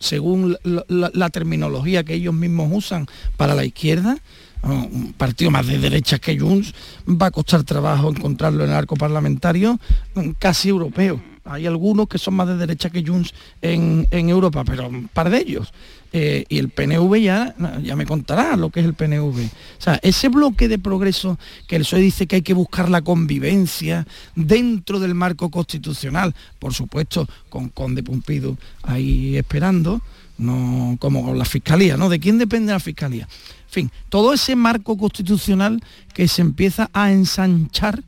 [0.00, 4.16] según la, terminología que ellos mismos usan para la izquierda,
[4.62, 6.74] un partido más de derechas que Junts,
[7.06, 9.78] va a costar trabajo encontrarlo en el arco parlamentario
[10.14, 11.22] mm, casi europeo.
[11.44, 13.32] Hay algunos que son más de derecha que Junts
[13.62, 15.72] en, en Europa, pero un par de ellos.
[16.12, 19.38] Eh, y el PNV ya, ya me contará lo que es el PNV.
[19.38, 21.38] O sea, ese bloque de progreso
[21.68, 26.74] que el PSOE dice que hay que buscar la convivencia dentro del marco constitucional, por
[26.74, 30.02] supuesto, con Conde Pumpido ahí esperando,
[30.38, 32.08] no como con la fiscalía, ¿no?
[32.08, 33.28] ¿De quién depende la fiscalía?
[33.66, 35.80] En fin, todo ese marco constitucional
[36.12, 38.02] que se empieza a ensanchar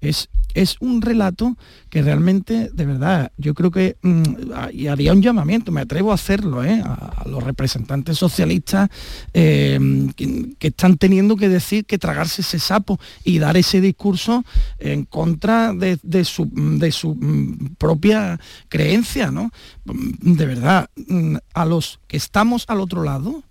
[0.00, 1.56] es, es un relato
[1.90, 4.52] que realmente, de verdad, yo creo que, mm,
[4.88, 6.82] haría un llamamiento, me atrevo a hacerlo, ¿eh?
[6.84, 8.88] a, los representantes socialistas
[9.32, 9.78] eh,
[10.16, 14.44] que, están teniendo que decir que tragarse ese sapo y dar ese discurso
[14.78, 18.38] en contra de, su, de su, mm, propia
[18.68, 19.50] creencia, ¿no?
[19.84, 23.42] De verdad, mm, a los que estamos al otro lado,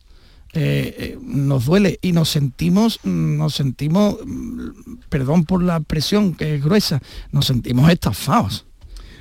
[0.56, 4.18] eh, eh, nos duele y nos sentimos, nos sentimos,
[5.10, 7.01] perdón por la presión que es gruesa,
[7.32, 8.66] nos sentimos estafados.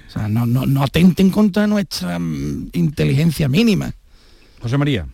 [0.08, 3.94] O sea, no, no, atenten contra nuestra mm, inteligencia mínima.
[4.60, 5.06] José María.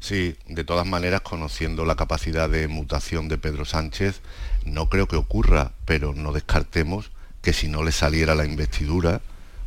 [0.00, 4.22] Sí, de todas maneras, conociendo la capacidad de mutación de Pedro Sánchez,
[4.64, 7.10] no creo que ocurra, pero no descartemos
[7.42, 9.20] que si no le saliera la investidura,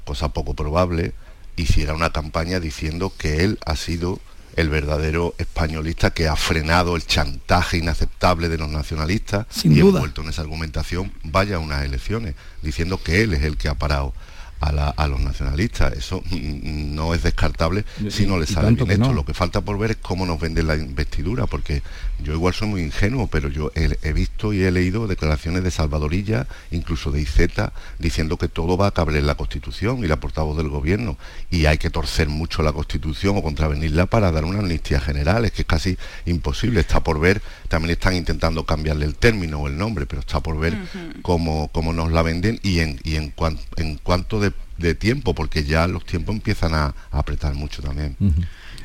[0.04, 1.14] cosa poco probable,
[1.58, 4.20] hiciera una campaña diciendo que él ha sido
[4.56, 10.00] el verdadero españolista que ha frenado el chantaje inaceptable de los nacionalistas Sin y duda.
[10.00, 13.76] vuelto en esa argumentación vaya a unas elecciones, diciendo que él es el que ha
[13.76, 14.14] parado
[14.60, 15.94] a, los nacionalistas.
[15.94, 19.14] Eso no es descartable si no le sale bien esto.
[19.14, 21.82] Lo que falta por ver es cómo nos vende la investidura, porque
[22.24, 26.48] yo igual soy muy ingenuo, pero yo he, visto y he leído declaraciones de Salvadorilla,
[26.72, 30.58] incluso de Izeta, diciendo que todo va a caber en la Constitución y la portavoz
[30.58, 31.18] del gobierno.
[31.50, 35.46] Y hay que torcer mucho la Constitución o contravenirla para dar una amnistía general.
[35.46, 36.80] Es que es casi imposible.
[36.80, 40.58] Está por ver, también están intentando cambiarle el término o el nombre, pero está por
[40.58, 40.78] ver
[41.22, 43.34] cómo, cómo, nos la venden y en, y en,
[43.78, 44.45] en cuanto de
[44.78, 48.16] de tiempo, porque ya los tiempos empiezan a, apretar mucho también.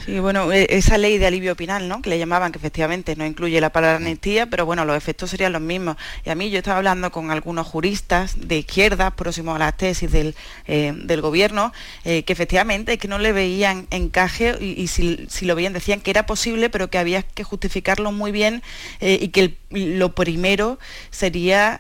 [0.05, 2.01] Sí, bueno, e, esa ley de alivio penal, ¿no?
[2.01, 5.53] Que le llamaban, que efectivamente no incluye la palabra amnistía, pero bueno, los efectos serían
[5.53, 5.97] los mismos.
[6.24, 10.11] Y a mí yo estaba hablando con algunos juristas de izquierda, próximos a las tesis
[10.11, 10.34] del,
[10.66, 11.72] eh, del gobierno,
[12.05, 16.11] eh, que efectivamente es que no le veían encaje y, si, lo veían decían que
[16.11, 18.62] era posible, pero que había que justificarlo muy bien
[19.01, 20.80] eh, y que lo primero
[21.11, 21.78] sería,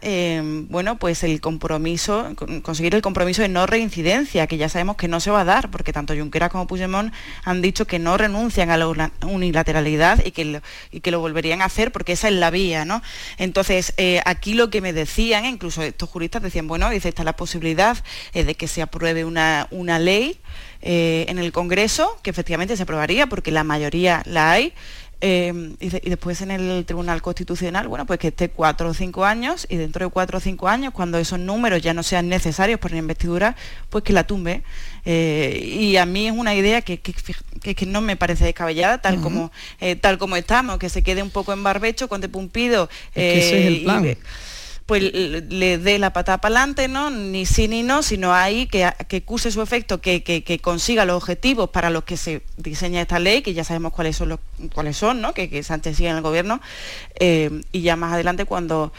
[0.68, 3.66] bueno, pues el compromiso, conseguir el compromiso de no
[4.02, 7.12] que ya sabemos que no se va a dar, porque tanto Junqueras como Puigdemont
[7.44, 11.62] han dicho que no renuncian a la unilateralidad y que lo, y que lo volverían
[11.62, 13.02] a hacer porque esa es la vía, ¿no?
[13.38, 17.36] Entonces, eh, aquí lo que me decían, incluso estos juristas decían, bueno, dice, está la
[17.36, 17.96] posibilidad
[18.32, 20.40] eh, de que se apruebe una, una ley
[20.82, 24.72] eh, en el Congreso, que efectivamente se aprobaría porque la mayoría la hay,
[25.20, 29.76] y, después en el Tribunal Constitucional, bueno, pues que esté cuatro o cinco años y
[29.76, 33.00] dentro de cuatro o cinco años, cuando esos números ya no sean necesarios para la
[33.00, 33.56] investidura,
[33.90, 34.62] pues que la tumbe.
[35.04, 39.50] y a mí es una idea que, que, no me parece descabellada, tal, como,
[39.80, 42.88] eh, tal como estamos, que se quede un poco en barbecho con de Pumpido.
[43.14, 44.16] ese es el eh, plan.
[44.90, 47.10] Pues le dé la patada para adelante, ¿no?
[47.10, 51.70] Ni sí ni no, sino ahí que, que cuse su efecto, que, consiga los objetivos
[51.70, 54.40] para los que se diseña esta ley, que ya sabemos cuáles son, los,
[54.74, 55.32] cuáles son ¿no?
[55.32, 56.60] que, Sánchez sigue en el gobierno,
[57.20, 58.92] eh, y ya más adelante cuando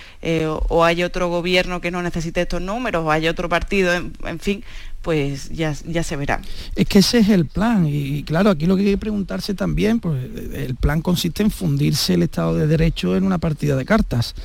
[0.69, 4.63] o hay otro gobierno que no necesite estos números, o hay otro partido, en fin,
[5.01, 6.39] pues ya, ya se verá.
[6.73, 9.99] Es que ese es el plan y, claro, aquí lo que hay que preguntarse también,
[9.99, 10.23] pues
[10.53, 14.35] el plan consiste en fundirse el Estado de Derecho en una partida de cartas.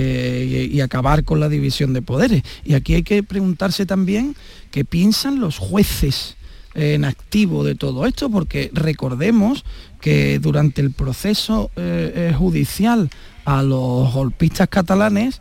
[0.00, 2.42] Eh, y, acabar con la división de poderes.
[2.64, 4.36] Y aquí hay que preguntarse también
[4.70, 6.36] qué piensan los jueces
[6.74, 9.64] en activo de todo esto, porque recordemos
[10.00, 13.10] que durante el proceso eh, judicial
[13.44, 15.40] a los golpistas catalanes,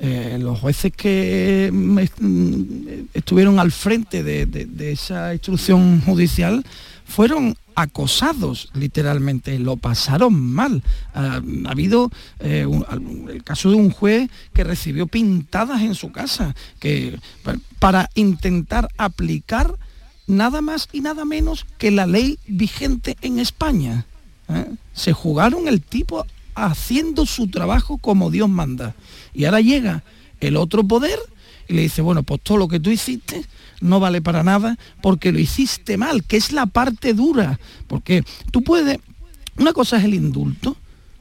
[0.00, 6.64] eh, los jueces que mm, mm, estuvieron al frente de, esa instrucción judicial
[7.08, 10.82] fueron acosados literalmente, lo pasaron mal.
[11.14, 12.66] ha habido eh,
[13.28, 17.18] el caso de un juez que recibió pintadas en su casa que,
[17.78, 19.74] para intentar aplicar
[20.26, 24.04] nada más y nada menos que la ley vigente en España.
[24.48, 24.66] ¿eh?
[24.92, 28.94] Se jugaron el tipo haciendo su trabajo como Dios manda.
[29.32, 30.02] Y ahora llega
[30.40, 31.18] el otro poder
[31.68, 33.46] y le dice, bueno, pues todo lo que tú hiciste
[33.80, 37.58] no vale para nada porque lo hiciste mal, que es la parte dura.
[37.86, 38.98] Porque tú puedes,
[39.56, 40.76] una cosa es el indulto,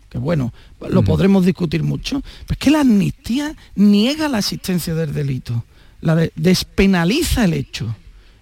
[0.10, 0.54] que bueno,
[0.90, 5.66] lo podremos discutir mucho, pero es que la amnistía niega la existencia del delito,
[6.02, 7.96] la despenaliza el hecho.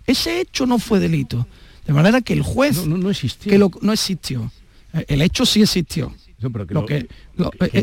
[0.05, 1.47] Ese hecho no fue delito.
[1.87, 3.51] De manera que el juez no, existió.
[3.51, 4.51] Que no existió.
[5.07, 6.13] El hecho sí existió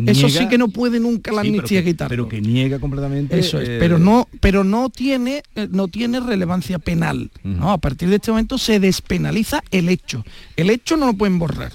[0.06, 2.08] eso sí que no puede nunca la amnistía quitar.
[2.08, 3.38] Pero que niega completamente.
[3.38, 3.68] Eso es.
[3.80, 7.30] pero no, pero no tiene, eh, no tiene relevancia penal.
[7.42, 7.72] ¿no?
[7.72, 10.24] A partir de este momento se despenaliza el hecho.
[10.56, 11.72] El hecho no lo pueden borrar.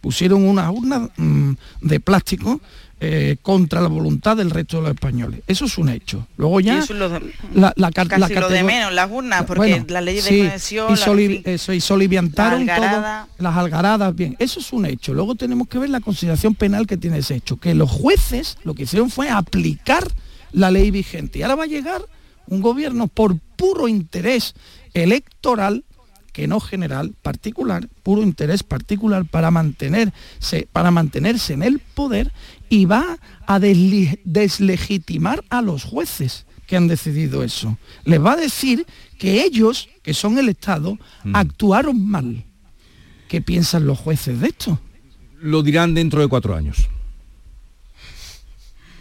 [0.00, 2.60] Pusieron una urna mm, de plástico
[3.02, 5.40] eh, contra la voluntad del resto de los españoles.
[5.46, 6.26] Eso es un hecho.
[6.36, 6.84] Luego ya
[7.54, 10.90] la, la, casi lo de menos, las urnas, porque la ley de conexión...
[10.90, 15.14] Y, eso, y soliviantaron las algaradas, bien, eso es un hecho.
[15.14, 18.74] Luego tenemos que ver la consideración penal que tiene ese hecho, que los jueces lo
[18.74, 20.06] que hicieron fue aplicar
[20.52, 21.38] la ley vigente.
[21.38, 22.02] Y ahora va a llegar
[22.48, 24.54] un gobierno por puro interés
[24.92, 25.84] electoral
[26.32, 32.32] que no general, particular, puro interés particular para mantenerse, para mantenerse en el poder
[32.70, 37.76] y va a deslegitimar a los jueces que han decidido eso.
[38.04, 38.86] Les va a decir
[39.18, 41.34] que ellos, que son el Estado, mm.
[41.34, 42.44] actuaron mal.
[43.28, 44.78] ¿Qué piensan los jueces de esto?
[45.42, 46.88] Lo dirán dentro de cuatro años.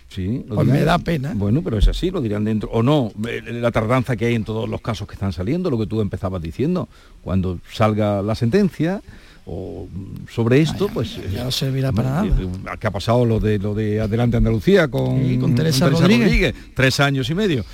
[0.10, 1.34] Sí, pues me da pena.
[1.36, 2.70] Bueno, pero es así, lo dirán dentro.
[2.72, 5.78] O no, eh, la tardanza que hay en todos los casos que están saliendo, lo
[5.78, 6.90] que tú empezabas diciendo.
[7.22, 9.04] Cuando salga la sentencia
[9.46, 9.88] o
[10.30, 11.18] sobre esto, pues...
[11.32, 12.78] Ya no servirá para nada.
[12.80, 16.54] ¿Qué ha pasado lo de lo de Adelante Andalucía con, con Teresa, Rodríguez.
[16.76, 17.66] Tres años y medio.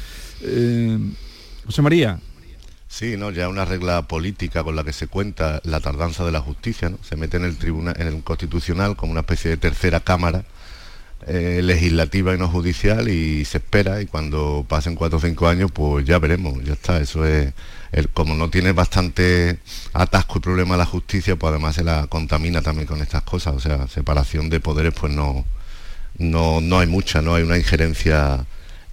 [0.42, 0.98] Eh,
[1.66, 2.20] José María.
[2.88, 6.40] Sí, no, ya una regla política con la que se cuenta la tardanza de la
[6.40, 6.98] justicia, ¿no?
[7.04, 10.46] Se mete en el tribunal, en el constitucional como una especie de tercera cámara
[11.28, 15.72] eh, legislativa y no judicial y se espera y cuando pasen cuatro o cinco años
[15.72, 17.54] pues ya veremos, ya está, eso es,
[18.14, 19.58] como no tiene bastante
[19.94, 23.60] atasco y problema la justicia, pues además se la contamina también con estas cosas, o
[23.60, 25.46] sea, separación de poderes pues no,
[26.20, 28.46] no, no hay mucha, no hay una injerencia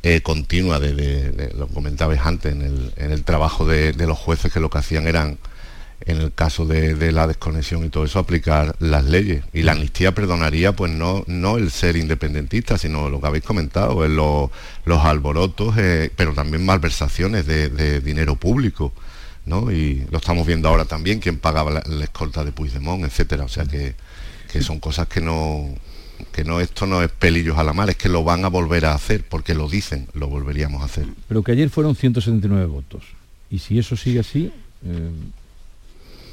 [0.03, 4.51] eh, continua de, lo comentabais antes, en el, en el trabajo de, de los jueces
[4.51, 5.39] que lo que hacían eran
[6.07, 9.45] en el caso de, la desconexión y todo eso, aplicar las leyes.
[9.53, 14.07] Y la amnistía perdonaría, pues no, no el ser independentista, sino lo que habéis comentado,
[14.07, 18.93] los alborotos, eh, pero también malversaciones de, dinero público.
[19.45, 19.73] ¿no?
[19.73, 23.45] Y lo estamos viendo ahora también, quien pagaba la, escolta de Puigdemont, etcétera.
[23.45, 23.95] O sea que,
[24.53, 25.69] que son cosas que no,
[26.31, 28.87] que no esto no es pelillos a la mar, es que lo van a volver
[28.87, 31.07] a hacer, porque lo dicen, lo volveríamos a hacer.
[31.29, 33.05] Pero que ayer fueron 179 votos.
[33.51, 34.53] Y si eso sigue así,
[34.85, 35.11] eh,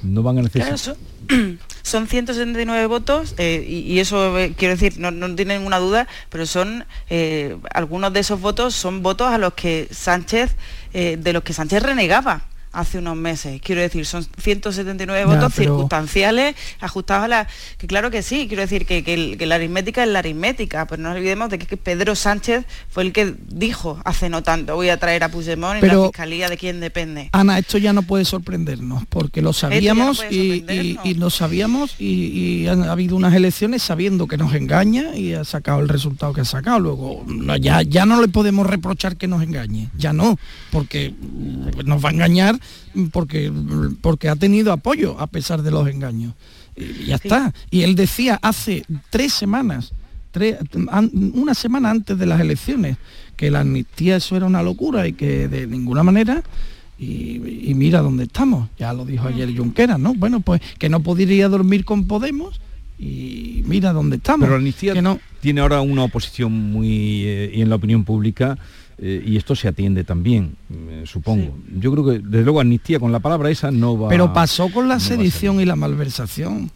[0.03, 0.77] no van a necesitar.
[0.77, 6.45] son, 179 votos eh, y, eso eh, quiero decir, no, no tiene ninguna duda, pero
[6.45, 10.55] son eh, algunos de esos votos son votos a los que Sánchez,
[10.91, 13.61] de los que Sánchez renegaba hace unos meses.
[13.63, 17.47] Quiero decir, son 179 votos circunstanciales ajustados a la...
[17.77, 21.49] Que claro que sí, quiero decir que, la aritmética es la aritmética, pero no olvidemos
[21.49, 25.29] de que, Pedro Sánchez fue el que dijo hace no tanto, voy a traer a
[25.29, 27.29] Puigdemont y la fiscalía de quién depende.
[27.31, 33.15] Ana, esto ya no puede sorprendernos, porque lo sabíamos y, lo sabíamos y, han habido
[33.15, 36.79] unas elecciones sabiendo que nos engaña y ha sacado el resultado que ha sacado.
[36.79, 37.25] Luego,
[37.59, 40.37] ya, ya no le podemos reprochar que nos engañe, ya no,
[40.71, 41.13] porque
[41.85, 42.58] nos va a engañar
[43.11, 43.51] porque,
[44.01, 46.33] porque ha tenido apoyo a pesar de los engaños.
[46.75, 47.53] Y ya está.
[47.71, 49.93] Y él decía hace tres semanas,
[51.23, 52.97] una semana antes de las elecciones,
[53.35, 56.43] que la amnistía eso era una locura y que de ninguna manera
[56.99, 58.69] y, mira dónde estamos.
[58.77, 60.13] Ya lo dijo ayer Junqueras, ¿no?
[60.13, 62.59] Bueno, pues que no podría dormir con Podemos
[62.99, 64.41] y mira dónde estamos.
[64.41, 65.19] Pero la amnistía no...
[65.39, 68.57] tiene ahora una oposición muy, eh, y en la opinión pública,
[69.01, 71.57] eh, y esto se atiende también, eh, supongo.
[71.77, 74.09] Yo creo que desde luego amnistía con la palabra esa no va.
[74.09, 76.71] Pero pasó con la sedición y la malversación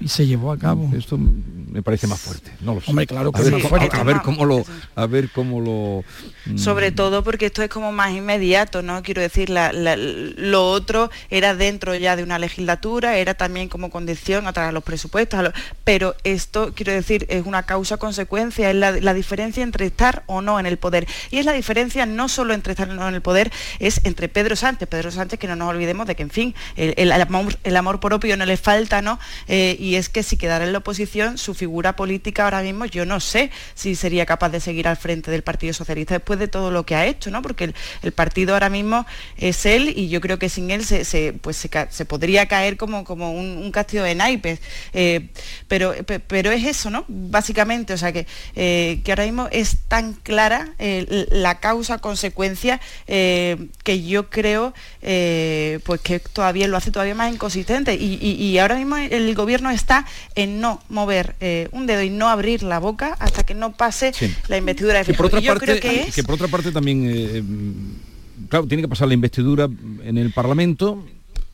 [0.00, 0.90] y se llevó a cabo.
[0.96, 2.52] Esto me parece más fuerte.
[2.60, 2.90] No lo sé.
[2.90, 3.96] Hombre, claro que a, ver, fuerte.
[3.96, 6.04] a, ver cómo lo, a ver cómo lo.
[6.46, 6.58] Mm.
[6.58, 9.02] Sobre todo porque esto es como más inmediato, ¿no?
[9.02, 14.52] Quiero decir, lo otro era dentro ya de una legislatura, era también como condición a
[14.52, 15.52] través de los presupuestos,
[15.84, 20.66] pero esto, quiero decir, es una causa-consecuencia, es la, diferencia entre estar o no en
[20.66, 21.06] el poder.
[21.30, 24.28] Y es la diferencia no solo entre estar o no en el poder, es entre
[24.28, 27.76] Pedro Sánchez, Pedro Sánchez, que no nos olvidemos de que, en fin, el, amor, el
[27.76, 29.18] amor propio no le falta, ¿no?
[29.48, 33.06] Eh, y es que si quedara en la oposición, su figura política ahora mismo, yo
[33.06, 36.70] no sé si sería capaz de seguir al frente del Partido Socialista después de todo
[36.70, 37.42] lo que ha hecho, ¿no?
[37.42, 37.72] Porque
[38.02, 42.04] el, partido ahora mismo es él y yo creo que sin él se, pues se,
[42.04, 44.60] podría caer como, como un, castillo de naipes.
[44.92, 45.28] Eh,
[45.68, 45.94] pero,
[46.26, 47.04] pero es eso, ¿no?
[47.08, 48.26] Básicamente, o sea que,
[48.56, 56.18] eh, que ahora mismo es tan clara eh, la causa-consecuencia que yo creo pues que
[56.20, 57.94] todavía lo hace todavía más inconsistente.
[57.94, 60.04] Y, y ahora mismo el gobierno está
[60.34, 64.12] en no mover eh, un dedo y no abrir la boca hasta que no pase
[64.48, 65.80] la investidura de que por otra parte,
[66.14, 67.42] que, por otra parte también, eh,
[68.48, 69.68] claro, tiene que pasar la investidura
[70.04, 71.04] en el Parlamento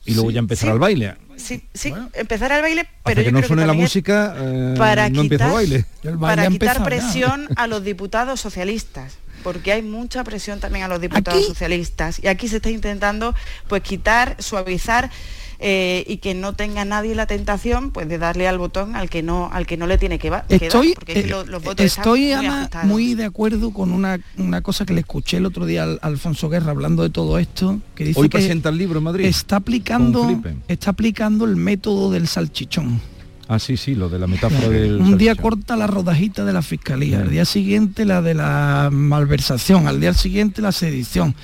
[0.05, 1.15] y luego ya empezar al baile.
[1.37, 5.51] Sí, sí, empezar al baile, pero que no suene la música, eh, para no quitar,
[5.51, 5.85] baile.
[6.19, 11.45] para quitar presión a los diputados socialistas porque hay mucha presión también a los diputados
[11.45, 13.35] socialistas y aquí se está intentando
[13.67, 15.11] pues quitar, suavizar
[15.59, 19.23] eh, y que no tenga nadie la tentación pues de darle al botón al que
[19.23, 22.85] no al que no le tiene que, va, estoy, porque eh, los, votos estoy muy,
[22.85, 24.19] muy, de acuerdo con una,
[24.61, 28.05] cosa que le escuché el otro día al Alfonso Guerra hablando de todo esto que
[28.05, 32.27] dice hoy que presenta el libro en Madrid está aplicando está aplicando el método del
[32.27, 33.01] salchichón.
[33.47, 34.99] Ah, sí, sí, lo de la metáfora del...
[34.99, 39.87] Un día corta la rodajita de la fiscalía, al día siguiente la de la malversación,
[39.87, 41.35] al día siguiente la sedición.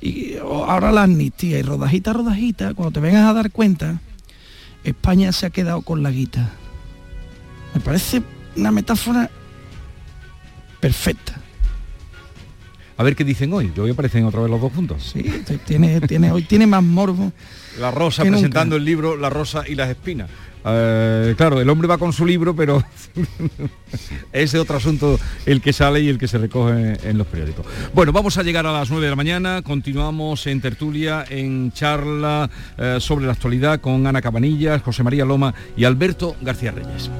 [0.00, 4.00] Y ahora la amnistía y rodajita, rodajita, cuando te vengas a dar cuenta,
[4.84, 6.50] España se ha quedado con la guita.
[7.74, 8.22] Me parece
[8.56, 9.30] una metáfora
[10.80, 11.40] perfecta.
[12.96, 13.72] A ver qué dicen hoy.
[13.78, 15.12] Hoy aparecen otra vez los dos juntos.
[15.12, 15.22] Sí,
[15.64, 17.32] tiene, tiene, hoy tiene más morbo.
[17.78, 20.28] La Rosa presentando el libro La Rosa y las Espinas.
[20.64, 22.82] Eh, claro, el hombre va con su libro, pero
[24.32, 27.66] es otro asunto el que sale y el que se recoge en los periódicos.
[27.94, 32.50] Bueno, vamos a llegar a las 9 de la mañana, continuamos en tertulia, en charla
[32.76, 37.10] eh, sobre la actualidad con Ana Cabanillas, José María Loma y Alberto García Reyes.